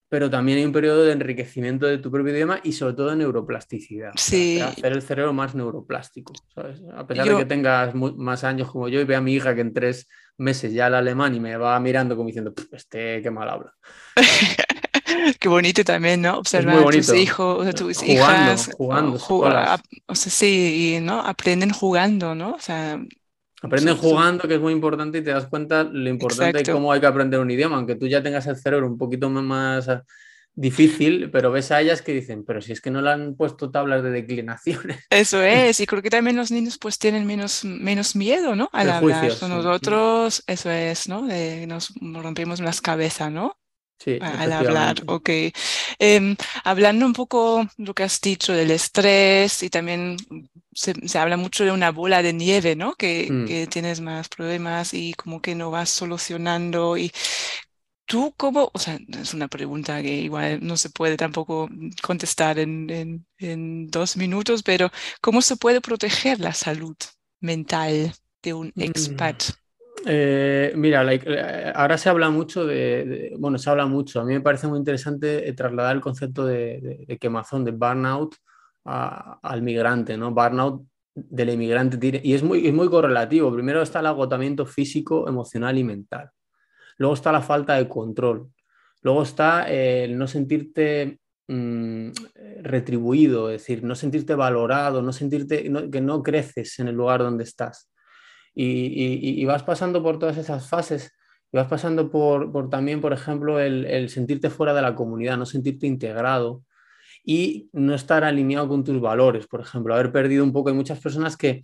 [0.09, 3.15] pero también hay un periodo de enriquecimiento de tu propio idioma y sobre todo de
[3.17, 4.11] neuroplasticidad.
[4.15, 4.59] Sí.
[4.59, 6.81] hacer el cerebro más neuroplástico, ¿sabes?
[6.95, 9.61] A pesar de que tengas más años como yo y vea a mi hija que
[9.61, 13.49] en tres meses ya el alemán y me va mirando como diciendo, este qué mal
[13.49, 13.73] habla.
[15.39, 16.39] qué bonito también, ¿no?
[16.39, 18.71] Observar a tus hijos, a tus hijas.
[18.75, 19.19] Jugando,
[20.07, 21.21] o sea, sí, y, ¿no?
[21.21, 22.53] Aprenden jugando, ¿no?
[22.53, 22.99] O sea,
[23.61, 26.99] Aprenden jugando, que es muy importante, y te das cuenta lo importante de cómo hay
[26.99, 30.03] que aprender un idioma, aunque tú ya tengas el cerebro un poquito más ah,
[30.55, 33.69] difícil, pero ves a ellas que dicen, pero si es que no le han puesto
[33.69, 35.05] tablas de declinaciones.
[35.09, 38.69] Eso es, y creo que también los niños pues tienen menos, menos miedo, ¿no?
[38.71, 39.25] Al hablar.
[39.25, 41.27] Nosotros, eso es, ¿no?
[41.67, 43.58] nos rompemos las cabezas, ¿no?
[43.99, 45.29] Sí, al hablar, ok.
[45.99, 50.15] Em, hablando un poco lo que has dicho del estrés y también
[50.71, 52.95] se, habla mucho de una bola de nieve, ¿no?
[52.95, 53.45] Que, mm.
[53.45, 56.95] que, tienes más problemas y como que no vas solucionando.
[56.95, 57.12] Y
[58.05, 61.69] tú cómo, o sea, es una pregunta que igual no se puede tampoco
[62.01, 66.95] contestar en, en, en dos minutos, pero ¿cómo se puede proteger la salud
[67.41, 68.81] mental de un mm.
[70.05, 74.21] Eh, mira, eh, ahora se habla mucho de, bueno, se habla mucho.
[74.21, 78.35] A mí me parece muy interesante eh, trasladar el concepto de, quemazón, de burnout
[78.85, 80.31] al migrante, ¿no?
[80.31, 83.53] Burnout del inmigrante y es muy, muy correlativo.
[83.53, 86.29] Primero está el agotamiento físico, emocional y mental.
[86.97, 88.49] Luego está la falta de control.
[89.01, 92.09] Luego está el no sentirte mm,
[92.62, 97.43] retribuido, es decir, no sentirte valorado, no sentirte que no creces en el lugar donde
[97.43, 97.89] estás
[98.55, 101.12] y, vas pasando por todas esas fases
[101.51, 105.88] y vas pasando por, también, por ejemplo, el, sentirte fuera de la comunidad, no sentirte
[105.88, 106.63] integrado
[107.23, 110.69] y no estar alineado con tus valores, por ejemplo, haber perdido un poco.
[110.69, 111.63] Hay muchas personas que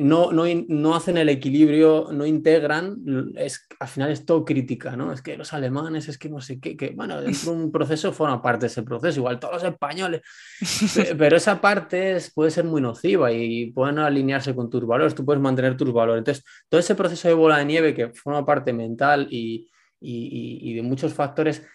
[0.00, 5.12] no, no, no, hacen el equilibrio, no integran, es, al final es todo crítica, ¿no?
[5.12, 8.12] Es que los alemanes, es que no sé qué, que bueno, dentro de un proceso
[8.12, 10.22] forma parte de ese proceso, igual todos los españoles,
[11.18, 15.42] pero esa parte puede ser muy nociva y pueden alinearse con tus valores, tú puedes
[15.42, 16.20] mantener tus valores.
[16.20, 20.74] Entonces, todo ese proceso de bola de nieve que forma parte mental y, y, y
[20.74, 21.66] de muchos factores,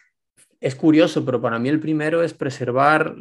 [0.60, 3.16] es curioso, pero para mí el primero es preservar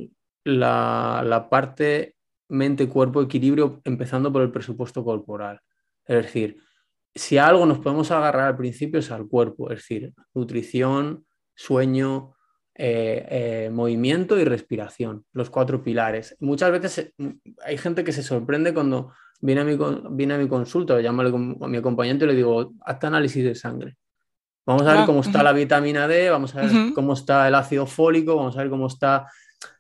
[0.45, 2.17] la, la parte
[2.51, 5.61] mente, cuerpo, equilibrio, empezando por el presupuesto corporal.
[6.05, 6.59] Es decir,
[7.15, 12.35] si a algo nos podemos agarrar al principio es al cuerpo, es decir, nutrición, sueño,
[12.75, 16.37] eh, eh, movimiento y respiración, los cuatro pilares.
[16.41, 17.35] Muchas veces eh,
[17.65, 19.79] hay gente que se sorprende cuando viene a mi,
[20.11, 21.23] viene a mi consulta, le llamo
[21.65, 23.97] a mi acompañante y le digo, hazte análisis de sangre.
[24.67, 27.55] Vamos a ver ah, cómo está la vitamina D, vamos a ver cómo está el
[27.55, 29.27] ácido fólico, vamos a ver cómo está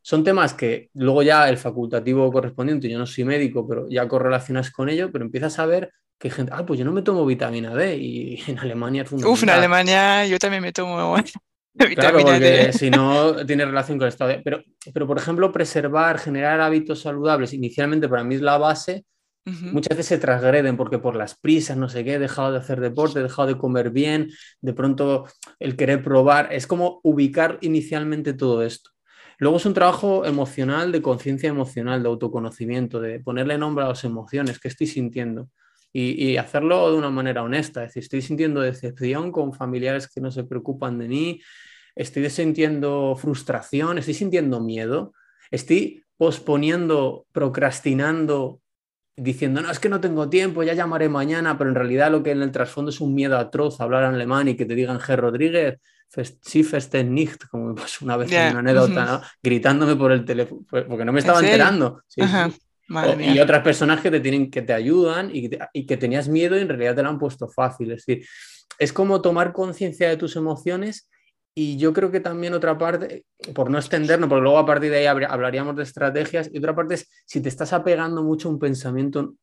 [0.02, 4.70] son temas que luego ya el facultativo correspondiente, yo no soy médico, pero ya correlacionas
[4.70, 7.74] con ello, pero empiezas a ver que gente, ah, pues yo no me tomo vitamina
[7.74, 9.32] D y en Alemania es fundamental.
[9.32, 11.14] Uf, en Alemania yo también me tomo
[11.74, 14.40] vitamina claro, porque si no tiene relación con el estado de...
[14.40, 14.62] Pero,
[14.92, 19.04] pero, por ejemplo, preservar, generar hábitos saludables, inicialmente para mí es la base,
[19.44, 22.80] Muchas veces se transgreden porque por las prisas, no sé qué, he dejado de hacer
[22.80, 25.26] deporte, he dejado de comer bien, de pronto
[25.58, 28.90] el querer probar, es como ubicar inicialmente todo esto.
[29.40, 34.04] Luego es un trabajo emocional, de conciencia emocional, de autoconocimiento, de ponerle nombre a las
[34.04, 35.48] emociones que estoy sintiendo
[35.94, 37.82] y, hacerlo de una manera honesta.
[37.84, 41.40] Es estoy sintiendo decepción con familiares que no se preocupan de mí,
[41.96, 45.14] estoy sintiendo frustración, estoy sintiendo miedo,
[45.50, 48.60] estoy posponiendo, procrastinando,
[49.16, 52.32] diciendo, no, es que no tengo tiempo, ya llamaré mañana, pero en realidad lo que
[52.32, 55.16] en el trasfondo es un miedo atroz a hablar alemán y que te digan, G.
[55.16, 55.78] Rodríguez,
[56.42, 56.66] sí
[57.04, 61.12] nicht, como me pasó una vez en una anécdota, gritándome por el teléfono, porque no
[61.12, 62.02] me estaba enterando.
[63.20, 66.62] y otras personas que te, tienen, que te ayudan y, y, que tenías miedo y
[66.62, 67.92] en realidad te lo han puesto fácil.
[67.92, 68.26] Es decir,
[68.78, 71.08] es como tomar conciencia de tus emociones
[71.54, 74.98] y yo creo que también otra parte, por no extendernos, porque luego a partir de
[74.98, 78.58] ahí hablaríamos de estrategias, y otra parte es si te estás apegando mucho a un
[78.58, 79.34] pensamiento,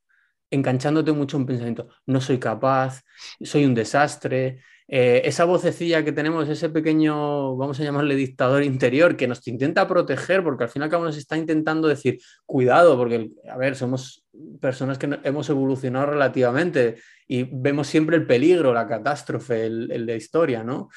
[0.49, 3.01] enganchándote mucho a un pensamiento, no soy capaz,
[3.41, 9.17] soy un desastre, eh, esa vocecilla que tenemos, ese pequeño, vamos a llamarle dictador interior,
[9.17, 12.95] que nos intenta proteger, porque al fin y al cabo nos está intentando decir, cuidado,
[12.97, 14.25] porque, a ver, somos
[14.61, 16.95] personas que hemos evolucionado relativamente
[17.27, 20.89] y vemos siempre el peligro, la catástrofe, el, de historia, ¿no?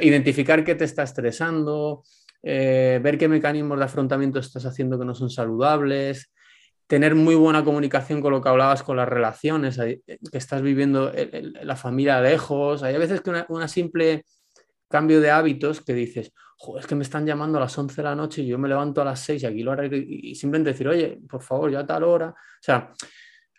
[0.00, 2.02] identificar qué te está estresando,
[2.42, 6.32] eh, ver qué mecanismos de afrontamiento estás haciendo que no son saludables,
[6.90, 11.12] tener muy buena comunicación con lo que hablabas con las relaciones, eh, que estás viviendo
[11.62, 12.82] la familia lejos.
[12.82, 14.24] Hay a veces que una, simple
[14.88, 16.32] cambio de hábitos que dices,
[16.80, 19.00] es que me están llamando a las 11 de la noche y yo me levanto
[19.00, 21.78] a las 6 y aquí lo haré y, y simplemente decir, oye, por favor, ya
[21.78, 22.30] a tal hora.
[22.30, 22.92] O sea,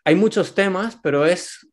[0.04, 1.72] hay muchos temas, pero es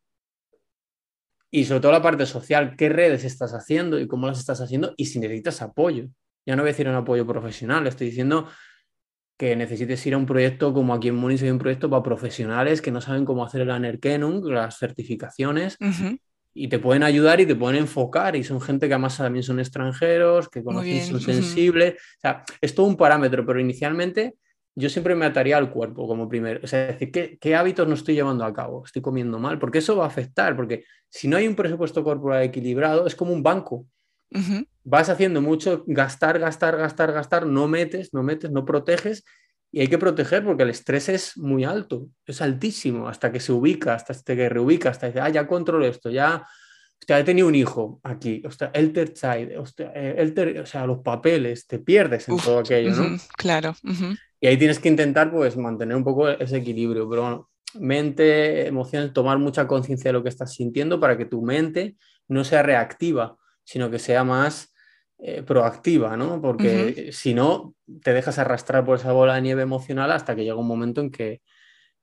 [1.51, 4.93] y sobre todo la parte social, qué redes estás haciendo y cómo las estás haciendo
[4.95, 6.07] y si necesitas apoyo.
[6.45, 8.47] Ya no voy a decir un apoyo profesional, estoy diciendo
[9.39, 12.81] que necesites ir a un proyecto como aquí en Múnich hay un proyecto para profesionales
[12.81, 15.77] que no saben cómo hacer el Anerkennung, las certificaciones,
[16.53, 19.61] y te pueden ayudar y te pueden enfocar, y son gente que además también son
[19.61, 24.35] extranjeros, que conocen, son sensibles, o sea, es todo un parámetro, pero inicialmente
[24.75, 26.59] yo siempre me ataría al cuerpo como primero.
[26.61, 28.83] O sea, decir, ¿qué, ¿qué, hábitos no estoy llevando a cabo?
[28.85, 32.43] Estoy comiendo mal, porque eso va a afectar, porque si no hay un presupuesto corporal
[32.43, 33.85] equilibrado, es como un banco.
[34.83, 39.23] Vas haciendo mucho, gastar, gastar, gastar, gastar, no metes, no metes, no proteges,
[39.71, 43.51] y hay que proteger porque el estrés es muy alto, es altísimo, hasta que se
[43.51, 46.43] ubica, hasta que reubica, hasta que, ah, ya controlo esto, ya
[46.99, 50.99] hostia, he tenido un hijo aquí, hostia, el child, hostia, eh, el o sea, los
[50.99, 53.17] papeles, te pierdes en todo aquello, ¿no?
[53.37, 53.75] claro.
[54.41, 59.13] Y ahí tienes que intentar, pues, mantener un poco ese equilibrio, pero bueno, mente, emociones,
[59.13, 61.95] tomar mucha conciencia de lo que estás sintiendo para que tu mente
[62.27, 63.37] no sea reactiva,
[63.69, 64.73] sino que sea más
[65.19, 66.41] eh, proactiva, ¿no?
[66.41, 70.55] Porque si no, te dejas arrastrar por esa bola de nieve emocional hasta que llega
[70.55, 71.43] un momento en que,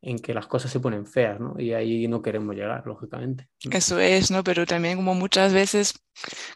[0.01, 1.59] en que las cosas se ponen feas, ¿no?
[1.59, 3.49] Y ahí no queremos llegar, lógicamente.
[3.69, 4.45] Eso es, ¿no?
[4.45, 5.95] Pero también como muchas veces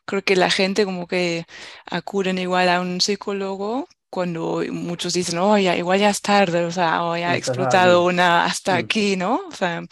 [0.04, 1.44] creo que la gente como que
[1.86, 6.70] acuden igual a un psicólogo cuando muchos dicen, oh, ya, igual ya es tarde, o
[6.72, 9.40] sea, oh, ya he explotado una hasta aquí, ¿no?
[9.48, 9.82] O sea,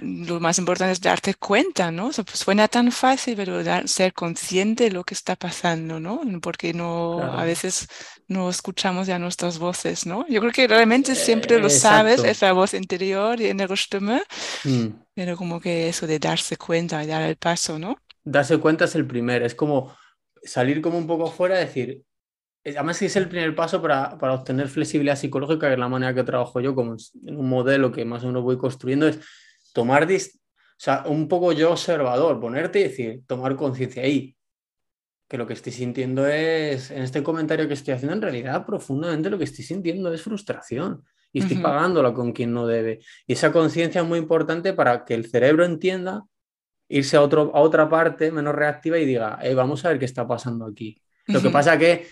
[0.00, 2.08] lo más importante es darte cuenta, ¿no?
[2.08, 6.20] O sea, pues suena tan fácil, pero ser consciente de lo que está pasando, ¿no?
[6.42, 7.86] Porque no, a veces
[8.26, 10.26] no escuchamos ya nuestras voces, ¿no?
[10.28, 14.86] Yo creo que realmente siempre lo sabes, esa voz interior y en el mm.
[15.14, 17.96] pero como que eso de darse cuenta y dar el paso, ¿no?
[18.24, 19.94] Darse cuenta es el primer, es como
[20.42, 22.02] salir como un poco fuera y decir,
[22.64, 26.24] Además, es el primer paso para, para, obtener flexibilidad psicológica, que es la manera que
[26.24, 26.96] trabajo yo, como
[27.26, 29.20] en un modelo que más o menos voy construyendo, es
[29.74, 30.16] tomar, o
[30.78, 34.34] sea, un poco yo observador, ponerte y decir, tomar conciencia ahí,
[35.28, 39.28] que lo que estoy sintiendo es, en este comentario que estoy haciendo, en realidad profundamente
[39.28, 43.00] lo que estoy sintiendo es frustración y estoy pagándola con quien no debe.
[43.26, 46.24] Y esa conciencia es muy importante para que el cerebro entienda,
[46.88, 50.26] irse a, otro, a otra parte menos reactiva y diga, vamos a ver qué está
[50.26, 51.02] pasando aquí.
[51.26, 52.06] Lo que pasa que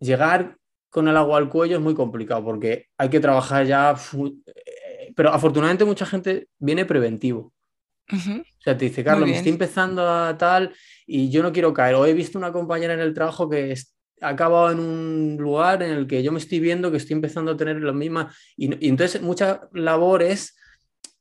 [0.00, 0.56] llegar
[0.90, 5.30] con el agua al cuello es muy complicado porque hay que trabajar ya, eh, pero
[5.30, 7.52] afortunadamente mucha gente viene preventivo.
[8.12, 10.74] O sea, te dice, Carlos, me estoy empezando a tal
[11.06, 11.94] y yo no quiero caer.
[11.94, 13.74] O he visto una compañera en el trabajo que
[14.20, 17.52] ha acabado en un lugar en el que yo me estoy viendo que estoy empezando
[17.52, 18.36] a tener las mismas.
[18.56, 20.56] Y, entonces mucha labor es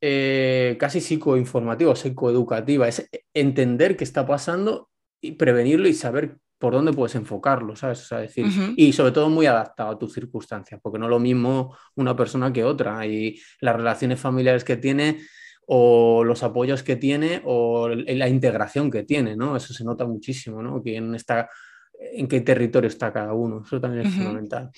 [0.02, 4.89] eh, casi psicoinformativa, psicoeducativa, es entender qué está pasando
[5.22, 8.02] y prevenirlo y saber por dónde puedes enfocarlo, ¿sabes?
[8.02, 8.45] O sea, decir,
[8.76, 12.52] y sobre todo muy adaptado a tus circunstancias, porque no es lo mismo una persona
[12.52, 15.22] que otra, y las relaciones familiares que tiene,
[15.65, 19.56] o los apoyos que tiene, o la integración que tiene, ¿no?
[19.56, 20.82] Eso se nota muchísimo, ¿no?
[20.84, 21.50] Quién está
[21.99, 23.62] en qué territorio está cada uno.
[23.65, 24.71] Eso también es fundamental.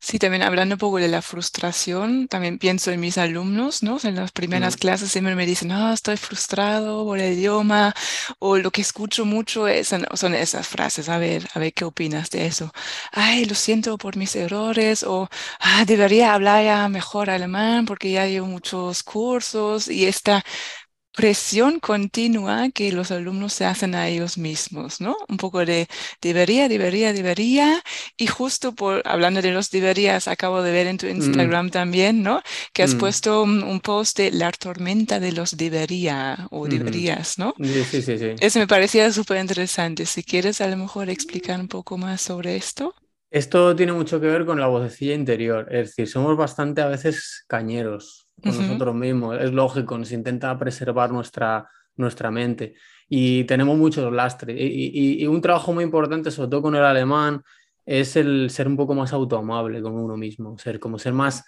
[0.00, 3.98] Sí, también hablando un poco de la frustración, también pienso en mis alumnos, ¿no?
[4.02, 7.94] En las primeras clases siempre me dicen, no, estoy frustrado por el idioma,
[8.38, 12.30] o lo que escucho mucho es, son esas frases, a ver, a ver qué opinas
[12.30, 12.72] de eso.
[13.12, 15.28] Ay, lo siento por mis errores, o
[15.60, 20.44] ah, debería hablar ya mejor alemán porque ya llevo muchos cursos y esta
[21.14, 25.16] presión continua que los alumnos se hacen a ellos mismos, ¿no?
[25.28, 25.86] Un poco de
[26.20, 27.82] debería, debería, debería.
[28.16, 31.10] Y justo por hablando de los deberías, acabo de ver en tu mm.
[31.10, 32.42] Instagram también, ¿no?
[32.72, 32.98] Que has mm.
[32.98, 37.54] puesto un, post de la tormenta de los debería o deberías, ¿no?
[37.62, 40.06] Sí, sí, sí, Eso me parecía súper interesante.
[40.06, 42.94] Si quieres a lo mejor explicar un poco más sobre esto.
[43.30, 47.44] Esto tiene mucho que ver con la vocecilla interior, es decir, somos bastante a veces
[47.48, 49.38] cañeros, con nosotros mismos.
[49.40, 52.74] Es lógico, nos intenta preservar nuestra, nuestra mente
[53.08, 54.56] y tenemos muchos lastres.
[54.58, 57.42] Y, un trabajo muy importante, sobre todo con el alemán,
[57.86, 61.44] es el ser un poco más autoamable con uno mismo, ser como ser más...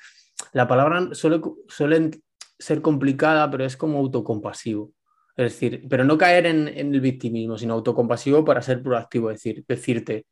[0.52, 2.10] La palabra suele, suele
[2.58, 4.92] ser complicada, pero es como autocompasivo.
[5.34, 9.42] Es decir, pero no caer en, en, el victimismo, sino autocompasivo para ser proactivo, es
[9.42, 10.26] decir, decirte,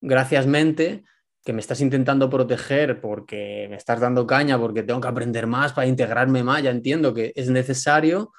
[0.00, 1.04] gracias mente,
[1.44, 5.72] que me estás intentando proteger porque me estás dando caña, porque tengo que aprender más
[5.72, 8.32] para integrarme más, ya entiendo que es necesario,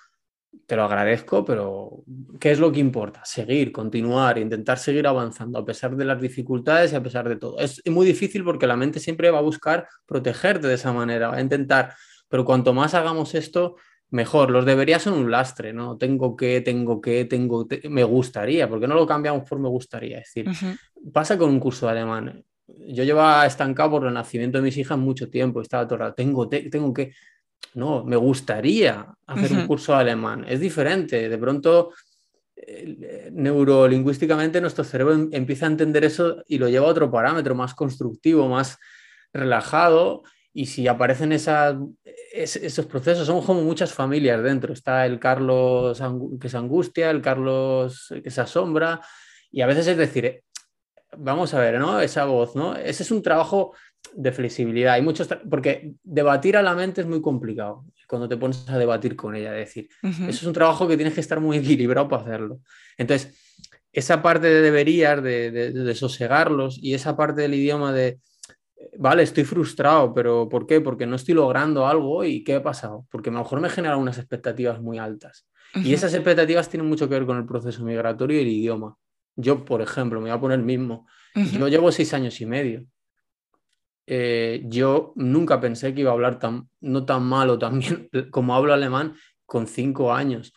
[0.65, 2.03] te lo agradezco, pero
[2.39, 3.25] ¿qué es lo que importa?
[3.25, 7.59] Seguir, continuar, intentar seguir avanzando a pesar de las dificultades y a pesar de todo.
[7.59, 11.37] Es muy difícil porque la mente siempre va a buscar protegerte de esa manera, va
[11.37, 11.93] a intentar,
[12.29, 13.75] pero cuanto más hagamos esto,
[14.13, 14.51] mejor.
[14.51, 15.97] Los debería son un lastre, ¿no?
[15.97, 20.19] Tengo que, tengo que, tengo, me gustaría, porque no lo cambiamos por me gustaría.
[20.19, 20.77] Es decir,
[21.11, 22.45] pasa con un curso de alemán.
[22.67, 26.93] Yo llevaba estancado por el nacimiento de mis hijas mucho tiempo, estaba todo tengo, tengo
[26.93, 27.13] que,
[27.75, 30.45] no, me gustaría hacer un curso de alemán.
[30.47, 31.91] Es diferente, de pronto
[32.55, 37.55] eh, neurolingüísticamente nuestro cerebro em, empieza a entender eso y lo lleva a otro parámetro
[37.55, 38.77] más constructivo, más
[39.33, 40.23] relajado
[40.53, 41.75] y si aparecen esas,
[42.31, 44.71] esos procesos, son como muchas familias dentro.
[44.71, 45.99] Está el Carlos
[46.39, 49.01] que se angustia, el Carlos que se asombra,
[49.51, 50.43] y a veces es decir,
[51.17, 51.99] vamos a ver, ¿no?
[51.99, 52.75] Esa voz, ¿no?
[52.75, 53.73] Ese es un trabajo
[54.13, 54.93] de flexibilidad.
[54.93, 59.15] Hay muchos, porque debatir a la mente es muy complicado cuando te pones a debatir
[59.15, 59.51] con ella.
[59.51, 62.59] decir, eso es un trabajo que tienes que estar muy equilibrado para hacerlo.
[62.97, 63.39] Entonces,
[63.91, 68.19] esa parte de deberías, de, de sosegarlos, y esa parte del idioma de
[68.97, 70.81] vale, estoy frustrado, pero ¿por qué?
[70.81, 73.05] Porque no estoy logrando algo y ¿qué ha pasado?
[73.09, 75.47] Porque a lo mejor me generan unas expectativas muy altas.
[75.75, 78.95] Y esas expectativas tienen mucho que ver con el proceso migratorio y el idioma.
[79.35, 81.07] Yo, por ejemplo, me voy a poner el mismo.
[81.35, 82.85] Yo llevo seis años y medio.
[84.05, 88.09] Eh, yo nunca pensé que iba a hablar tan, no tan mal o tan bien
[88.31, 89.15] como hablo alemán
[89.45, 90.53] con cinco años.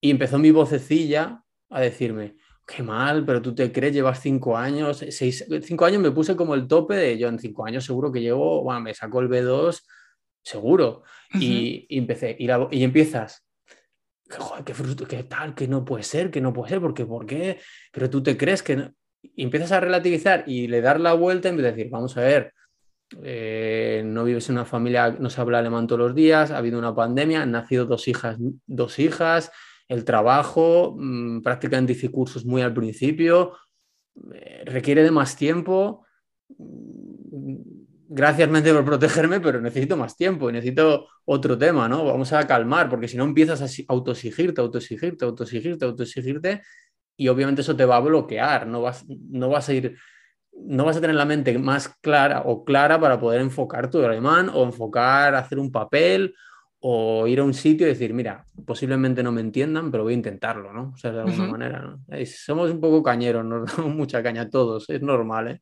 [0.00, 2.36] Y empezó mi vocecilla a decirme,
[2.66, 6.54] qué mal, pero tú te crees, llevas cinco años, seis, cinco años me puse como
[6.54, 9.82] el tope de yo en cinco años seguro que llevo, bueno, me sacó el B2
[10.42, 11.02] seguro.
[11.34, 13.47] y, empecé, y, y empiezas,
[14.30, 14.74] joder, qué,
[15.08, 17.58] qué tal, que no puede ser, que no puede ser, porque ¿por qué?
[17.92, 21.56] Pero tú te crees que Y empiezas a relativizar y le dar la vuelta en
[21.56, 22.52] vez de decir, vamos a ver,
[23.22, 26.78] eh, no vives en una familia, no se habla alemán todos los días, ha habido
[26.78, 28.36] una pandemia, han nacido dos hijas,
[28.66, 29.50] dos hijas,
[29.88, 33.56] el trabajo, mm, prácticamente hice cursos muy al principio,
[34.34, 36.04] eh, requiere de más tiempo.
[36.58, 37.77] Mm,
[38.08, 42.04] gracias, mente, por protegerme, pero necesito más tiempo, necesito otro tema, ¿no?
[42.04, 46.62] Vamos a calmar, porque si no empiezas a autoexigirte, autoexigirte, autoexigirte, autoexigirte,
[47.16, 49.96] y obviamente eso te va a bloquear, no vas, no vas a ir
[50.60, 54.50] no vas a tener la mente más clara o clara para poder enfocar tu alemán
[54.52, 56.34] o enfocar, hacer un papel
[56.80, 60.16] o ir a un sitio y decir, mira, posiblemente no me entiendan, pero voy a
[60.16, 60.92] intentarlo, ¿no?
[60.94, 62.04] O sea, de alguna manera, ¿no?
[62.26, 65.60] somos un poco cañeros, nos damos mucha caña todos, es normal, ¿eh?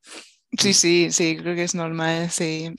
[0.59, 2.75] Sí, sí, sí, creo que es normal, sí.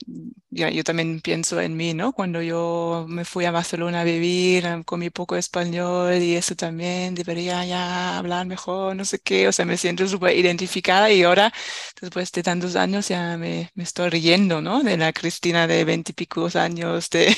[0.50, 2.12] Ya, yo también pienso en mí, ¿no?
[2.12, 7.14] Cuando yo me fui a Barcelona a vivir con mi poco español y eso también,
[7.14, 11.52] debería ya hablar mejor, no sé qué, o sea, me siento súper identificada y ahora,
[12.00, 14.82] después de tantos años, ya me, me estoy riendo, ¿no?
[14.82, 17.36] De la Cristina de veintipicos años, de...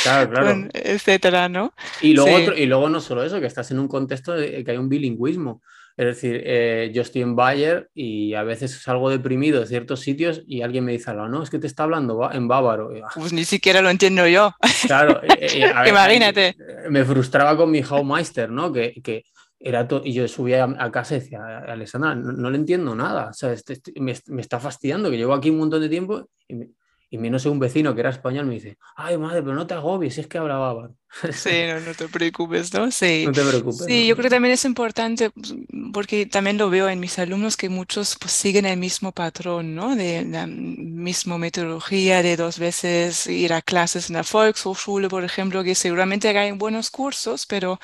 [0.00, 0.64] Claro, claro.
[0.72, 1.74] etcétera, ¿no?
[2.00, 4.70] Y luego, otro, y luego no solo eso, que estás en un contexto de que
[4.70, 5.62] hay un bilingüismo.
[5.96, 10.42] Es decir, eh, yo estoy en Bayer y a veces salgo deprimido de ciertos sitios
[10.46, 12.90] y alguien me dice, no, es que te está hablando en bávaro.
[13.04, 13.10] Ah".
[13.14, 14.52] Pues ni siquiera lo entiendo yo.
[14.86, 16.56] Claro, eh, Imagínate.
[16.88, 18.72] Me frustraba con mi Haumeister, ¿no?
[18.72, 19.24] Que, que
[19.60, 23.32] era todo, y yo subía a, casa y decía, Alessandra, no, le entiendo nada, o
[23.32, 26.54] sea, este, este, me, me, está fastidiando, que llevo aquí un montón de tiempo y
[26.54, 26.70] me,
[27.12, 30.16] y menos un vecino que era español me dice, ay madre, pero no te agobies,
[30.16, 30.90] es que hablaba
[31.30, 32.90] Sí, no, no, te preocupes, ¿no?
[32.90, 33.24] Sí.
[33.26, 33.84] No te preocupes.
[33.86, 35.54] Sí, yo creo que también es importante, pues,
[35.92, 39.94] porque también lo veo en mis alumnos que muchos pues, siguen el mismo patrón, ¿no?
[39.94, 45.62] De la misma metodología de dos veces ir a clases en la Volkshochschule, por ejemplo,
[45.62, 47.78] que seguramente hay buenos cursos, pero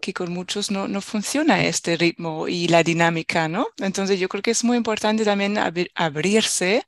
[0.00, 3.66] que con muchos no, no funciona este ritmo y la dinámica, ¿no?
[3.78, 5.58] Entonces yo creo que es muy importante también
[5.96, 6.86] abrirse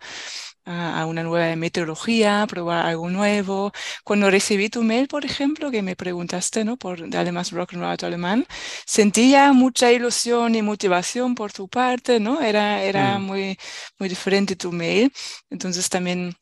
[0.70, 3.72] a, una nueva metodología, probar algo nuevo.
[4.04, 6.76] Cuando recibí tu mail, por ejemplo, que me preguntaste, ¿no?
[6.76, 8.46] Por darle más rock and roll a tu alemán,
[8.86, 12.40] sentía mucha ilusión y motivación por tu parte, ¿no?
[12.40, 13.22] Era, era mm.
[13.22, 13.58] muy,
[13.98, 15.12] muy diferente tu mail.
[15.50, 16.34] Entonces también...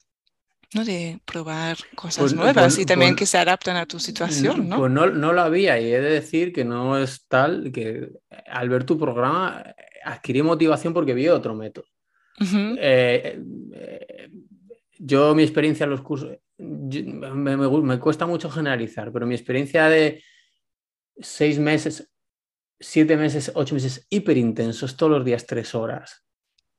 [0.74, 0.84] ¿no?
[0.84, 4.68] de probar cosas pues, nuevas pues, y también pues que se adaptan a tu situación,
[4.68, 4.76] ¿no?
[4.76, 8.10] Pues no, no lo había y he de decir que no es tal que
[8.46, 9.64] al ver tu programa
[10.04, 11.86] adquirí motivación porque vi otro método.
[12.40, 13.40] Eh,
[13.72, 14.30] eh,
[14.98, 20.22] yo, mi experiencia en los cursos, me, cuesta mucho generalizar, pero mi experiencia de
[21.18, 22.10] seis meses,
[22.80, 26.24] siete meses, ocho meses hiper intensos, todos los días tres horas.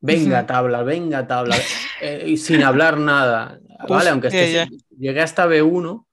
[0.01, 1.57] Venga, tabla, venga, tabla,
[2.01, 3.59] eh, sin hablar nada.
[3.87, 4.09] ¿vale?
[4.09, 4.29] Aunque
[4.97, 6.05] llegué hasta B1,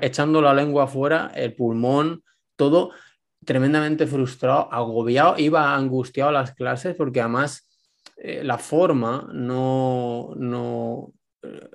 [0.00, 2.22] echando la lengua afuera, el pulmón,
[2.56, 2.92] todo
[3.44, 7.68] tremendamente frustrado, agobiado, iba angustiado a las clases porque además
[8.24, 10.32] eh, la forma no...
[10.36, 11.68] no eh,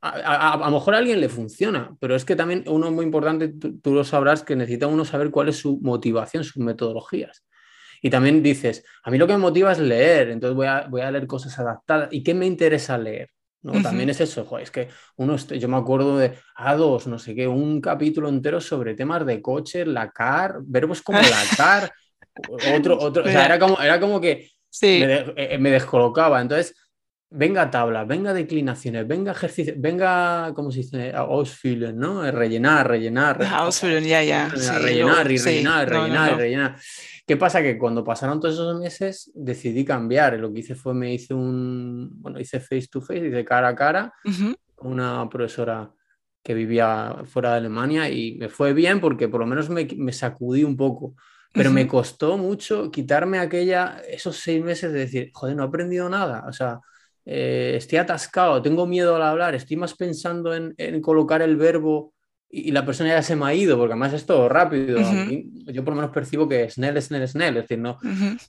[0.00, 3.92] a, lo mejor a alguien le funciona, pero es que también uno muy importante, tú,
[3.92, 7.44] lo sabrás, que necesita uno saber cuál es su motivación, sus metodologías.
[8.00, 11.00] Y también dices, a mí lo que me motiva es leer, entonces voy a, voy
[11.00, 12.10] a leer cosas adaptadas.
[12.12, 13.30] ¿Y qué me interesa leer?
[13.62, 13.82] ¿no?
[13.82, 17.48] También es eso, joder, es que uno, yo me acuerdo de A2, no sé qué,
[17.48, 21.92] un capítulo entero sobre temas de coches, la car, verbos como la car,
[22.76, 24.48] otro, otro, o sea, era como, era como que
[24.82, 26.40] me, me descolocaba.
[26.40, 26.74] Entonces,
[27.30, 31.12] venga tablas, venga declinaciones, venga ejercicios, venga, ¿cómo se dice?
[31.12, 32.30] Ausfüllen, ¿no?
[32.30, 33.42] Rellenar, rellenar.
[33.44, 34.48] Ausfüllen, ya, ya.
[34.48, 36.76] rellenar, y rellenar, rellenar, y rellenar.
[37.26, 37.62] ¿Qué pasa?
[37.62, 40.38] Que cuando pasaron todos esos meses decidí cambiar.
[40.38, 43.74] Lo que hice fue, me hice un, bueno, hice face to face, hice cara a
[43.74, 44.12] cara,
[44.74, 45.92] con una profesora
[46.42, 50.12] que vivía fuera de Alemania y me fue bien porque por lo menos me, me
[50.12, 51.14] sacudí un poco.
[51.52, 56.08] Pero me costó mucho quitarme aquella, esos seis meses de decir, joder, no he aprendido
[56.08, 56.44] nada.
[56.46, 56.78] O sea,
[57.24, 62.14] eh, estoy atascado, tengo miedo al hablar, estoy más pensando en, colocar el verbo
[62.48, 64.98] y, la persona ya se me ha ido, porque además es todo rápido.
[65.66, 67.98] Yo por lo menos percibo que snell, snell, snell, es decir, no,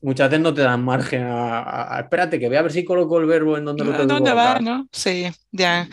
[0.01, 3.25] muchas veces no te dan margen a, espérate, que voy a ver si coloco el
[3.25, 4.87] verbo en donde lo tengo ¿Dónde va, no?
[4.91, 5.87] Sí, ya.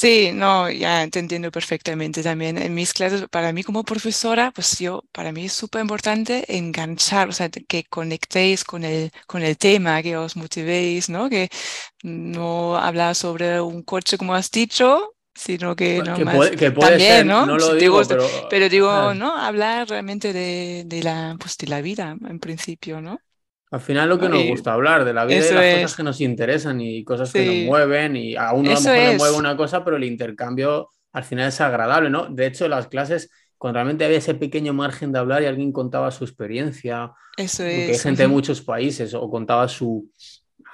[0.00, 2.56] Sí, no, ya te entiendo perfectamente también.
[2.56, 7.28] En mis clases, para mí como profesora, pues yo, para mí es súper importante enganchar,
[7.28, 11.28] o sea, que conectéis con el, con el tema, que os motivéis, ¿no?
[11.28, 11.48] Que
[12.04, 17.44] no hablar sobre un coche como has dicho, sino que, no más, puede, también, ¿no?
[17.46, 18.00] lo digo,
[18.48, 19.36] pero, digo, ¿no?
[19.36, 23.18] Hablar realmente de, de, la, pues de la vida, en principio, ¿no?
[23.70, 26.20] Al final lo que nos gusta hablar, de la vida y las cosas que nos
[26.20, 29.56] interesan y cosas que nos mueven y a uno a lo mejor le mueve una
[29.56, 32.26] cosa, pero el intercambio al final es agradable, ¿no?
[32.26, 36.10] De hecho, las clases, cuando realmente había ese pequeño margen de hablar y alguien contaba
[36.10, 37.90] su experiencia, Eso es.
[37.90, 40.10] hay gente de muchos países o contaba su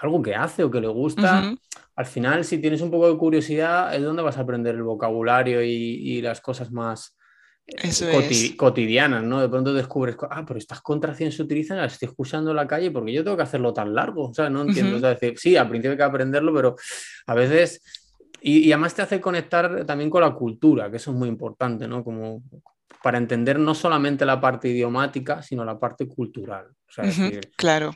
[0.01, 1.55] algo que hace o que le gusta,
[1.97, 5.63] al final si tienes un poco de curiosidad es donde vas a aprender el vocabulario
[5.63, 7.17] y, y las cosas más
[8.57, 9.41] cotidianas, ¿no?
[9.41, 12.91] De pronto descubres, ah, pero estas contracciones se utilizan, las estoy escuchando en la calle
[12.91, 15.93] porque yo tengo que hacerlo tan largo, o sea, no entiendo, decir, sí, al principio
[15.93, 16.77] hay que aprenderlo, pero
[17.27, 17.83] a veces,
[18.43, 22.05] y, además te hace conectar también con la cultura, que eso es muy importante, ¿no?
[22.05, 22.43] Como
[23.03, 26.69] para entender no solamente la parte idiomática, sino la parte cultural.
[26.89, 27.05] O sea,
[27.57, 27.93] claro.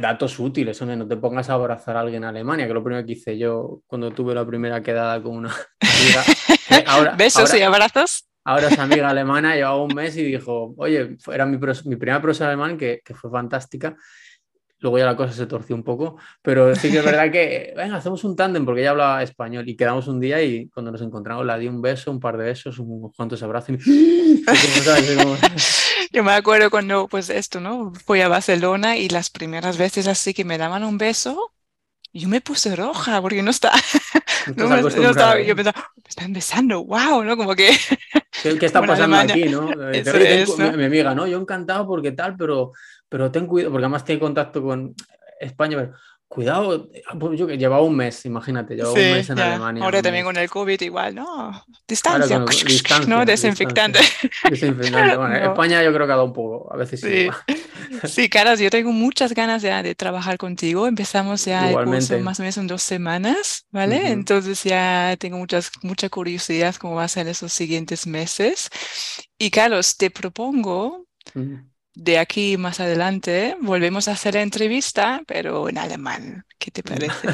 [0.00, 3.12] Datos útiles, no te pongas a abrazar a alguien en Alemania, que lo primero que
[3.12, 5.54] hice yo cuando tuve la primera quedada con una.
[6.86, 8.29] Ahora, ¿Besos y abrazos?
[8.44, 12.50] Ahora es amiga alemana, llevaba un mes y dijo, oye, era mi, mi primera profesora
[12.50, 13.96] alemán que, que, fue fantástica.
[14.78, 17.96] Luego ya la cosa se torció un poco, pero sí que es verdad que, venga,
[17.96, 21.44] hacemos un tándem porque ella hablaba español y quedamos un día y cuando nos encontramos
[21.44, 24.44] la di un beso, un par de besos, unos cuantos abrazos y...
[26.12, 27.92] Yo me acuerdo cuando, pues esto, ¿no?
[28.04, 31.52] Fui a Barcelona y las primeras veces así que me daban un beso,
[32.12, 33.72] yo me puse roja porque no está,
[34.56, 37.36] no, me, estaba, yo pensaba, me están besando, wow, ¿no?
[37.36, 37.70] Como que...
[38.42, 39.62] ¿Qué, está pasando aquí, no?
[40.76, 41.26] Mi, amiga, ¿no?
[41.26, 42.72] Yo encantado porque tal, pero,
[43.08, 44.94] pero ten cuidado, porque además tiene contacto con
[45.38, 45.92] España, pero
[46.30, 49.82] cuidado, pues yo que llevaba un mes, imagínate, llevaba un mes en Alemania.
[49.82, 51.64] Ahora también con el COVID igual, ¿no?
[51.88, 52.38] Distancia,
[53.08, 53.26] ¿no?
[53.26, 53.98] Desinfectante.
[54.48, 55.16] Desinfectante.
[55.16, 57.28] Bueno, España yo creo que ha dado un poco, a veces sí.
[58.08, 60.86] Sí, Caras, yo tengo muchas ganas ya de trabajar contigo.
[60.86, 64.12] Empezamos ya el curso más o menos en dos semanas, ¿vale?
[64.12, 68.70] Entonces ya tengo muchas, mucha curiosidad cómo va a ser esos siguientes meses.
[69.36, 71.06] Y Carlos, te propongo
[72.00, 76.44] de aquí más adelante volvemos a hacer la entrevista, pero en alemán.
[76.58, 77.28] ¿Qué te parece?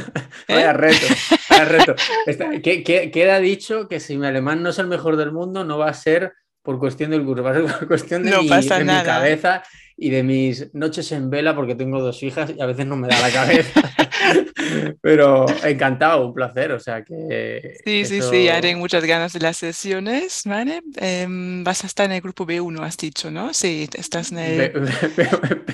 [0.48, 0.72] vaya ¿Eh?
[0.72, 1.06] reto,
[1.48, 1.94] vaya reto.
[3.12, 5.94] queda dicho que si mi alemán no es el mejor del mundo, no va a
[5.94, 9.62] ser por cuestión del curso, va a ser por cuestión de, mi, de mi cabeza
[9.98, 13.08] y de mis noches en vela, porque tengo dos hijas y a veces no me
[13.08, 13.80] da la cabeza.
[15.00, 17.78] Pero encantado, un placer, o sea que...
[17.84, 20.82] Sí, sí, sí, haré muchas ganas de las sesiones, ¿vale?
[20.96, 23.54] Em, vas a estar en el grupo B1, has dicho, ¿no?
[23.54, 24.60] Sí, estás en el...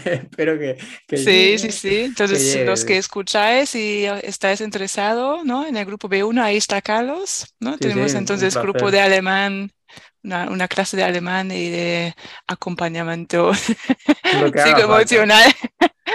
[0.04, 0.76] Espero que,
[1.16, 2.00] Sí, sí, sí.
[2.02, 5.66] Entonces, los que escucháis y estáis interesado, ¿no?
[5.66, 7.76] En el grupo B1, ahí está Carlos, ¿no?
[7.78, 9.72] Tenemos entonces grupo de alemán
[10.22, 12.14] una, clase de alemán y de
[12.46, 13.52] acompañamiento
[14.64, 15.52] psicoemocional.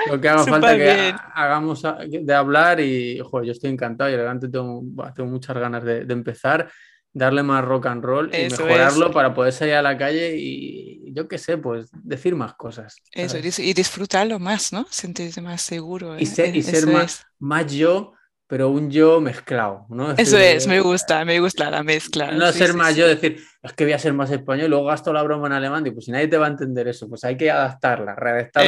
[0.07, 4.81] Lo que haga falta que hagamos de hablar y yo estoy encantado y elegante, tengo,
[5.15, 6.71] tengo muchas ganas de, empezar,
[7.13, 11.27] darle más rock and roll y mejorarlo para poder salir a la calle y yo
[11.27, 12.95] qué sé, pues decir más cosas.
[13.11, 14.85] Eso, y disfrutarlo más, ¿no?
[14.89, 16.17] Sentirse más seguro.
[16.19, 18.13] Y ser, y ser más, más yo
[18.47, 20.11] pero un yo mezclado, ¿no?
[20.13, 22.31] Eso es, me gusta, me gusta la mezcla.
[22.31, 25.21] No ser más yo, decir, es que voy a ser más español, luego gasto la
[25.21, 27.51] broma en alemán, y pues si nadie te va a entender eso, pues hay que
[27.51, 28.65] adaptarla, readaptar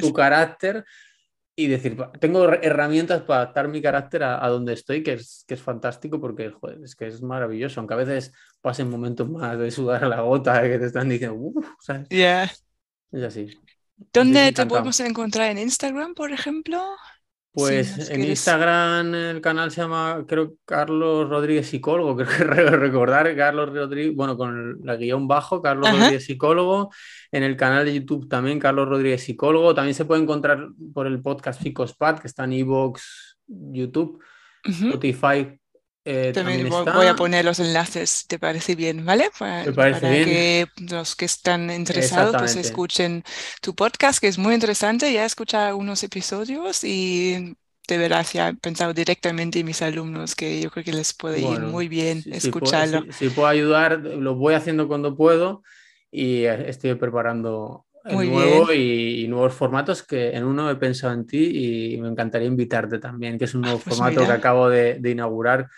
[0.00, 0.84] tu, carácter
[1.56, 5.62] y decir, tengo herramientas para adaptar mi carácter a, donde estoy, que es, que es
[5.62, 10.04] fantástico porque joder, es que es maravilloso, aunque a veces pasen momentos más de sudar
[10.04, 12.06] a la gota, que te están diciendo, uff, ¿sabes?
[12.10, 12.50] Yeah.
[13.10, 13.58] Es así.
[14.12, 16.82] ¿Dónde te podemos encontrar en Instagram, por ejemplo?
[17.54, 23.74] Pues en Instagram el canal se llama, creo, Carlos Rodríguez Psicólogo, creo que recordar, Carlos
[23.74, 26.90] Rodríguez, bueno, con la guion bajo, Carlos Rodríguez Psicólogo.
[27.30, 29.74] En el canal de YouTube también, Carlos Rodríguez Psicólogo.
[29.74, 34.22] También se puede encontrar por el podcast Psicospad, que está en Evox, YouTube,
[34.64, 35.58] Spotify,
[36.04, 39.04] eh, también, voy a poner los enlaces, ¿te parece bien?
[39.04, 39.30] ¿Vale?
[39.38, 43.22] Para, que los que están interesados pues escuchen
[43.60, 45.12] tu podcast, que es muy interesante.
[45.12, 50.34] Ya he escuchado unos episodios y de verdad ya he pensado directamente en mis alumnos
[50.34, 53.04] que yo creo que les puede ir muy bien escucharlo.
[53.12, 55.62] Si, puedo, ayudar, lo voy haciendo cuando puedo
[56.10, 61.92] y estoy preparando el nuevo y, nuevos formatos que en uno he pensado en ti
[61.92, 64.98] y me encantaría invitarte también, que es un ah, nuevo pues formato que acabo de,
[64.98, 65.68] de inaugurar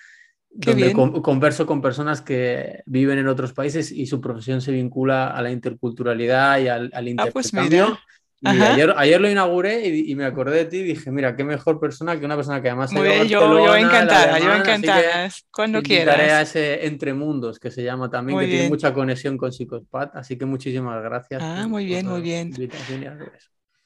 [0.55, 5.43] donde converso con personas que viven en otros países y su profesión se vincula a
[5.43, 7.99] la interculturalidad y al, al ah, pues intercambio.
[8.41, 11.81] y ayer, ayer, lo inauguré y, me acordé de ti y dije, mira, qué mejor
[11.81, 12.93] persona que una persona que además...
[12.93, 16.19] Muy bien, yo, yo encantada, yo encantada, cuando quieras.
[16.19, 20.39] a ese Entre Mundos, que se llama también, que tiene mucha conexión con Psicospat, así
[20.39, 21.43] que muchísimas gracias.
[21.43, 22.53] Ah, muy bien, muy bien.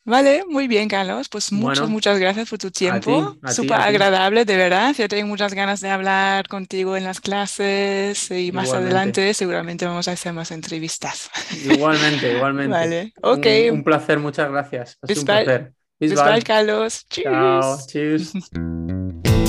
[0.08, 1.28] Vale, muy bien, Carlos.
[1.28, 3.36] Pues muchas, muchas gracias por tu tiempo.
[3.52, 4.94] Súper agradable, de verdad.
[4.96, 10.08] Yo tengo muchas ganas de hablar contigo en las clases y más adelante seguramente vamos
[10.08, 11.30] a hacer más entrevistas.
[11.62, 12.70] Igualmente, igualmente.
[12.70, 13.46] Vale, ok.
[13.72, 14.98] Un, placer, muchas gracias.
[15.02, 15.72] un placer.
[16.00, 17.06] Bis, Carlos.
[17.10, 18.32] Chao, cheers.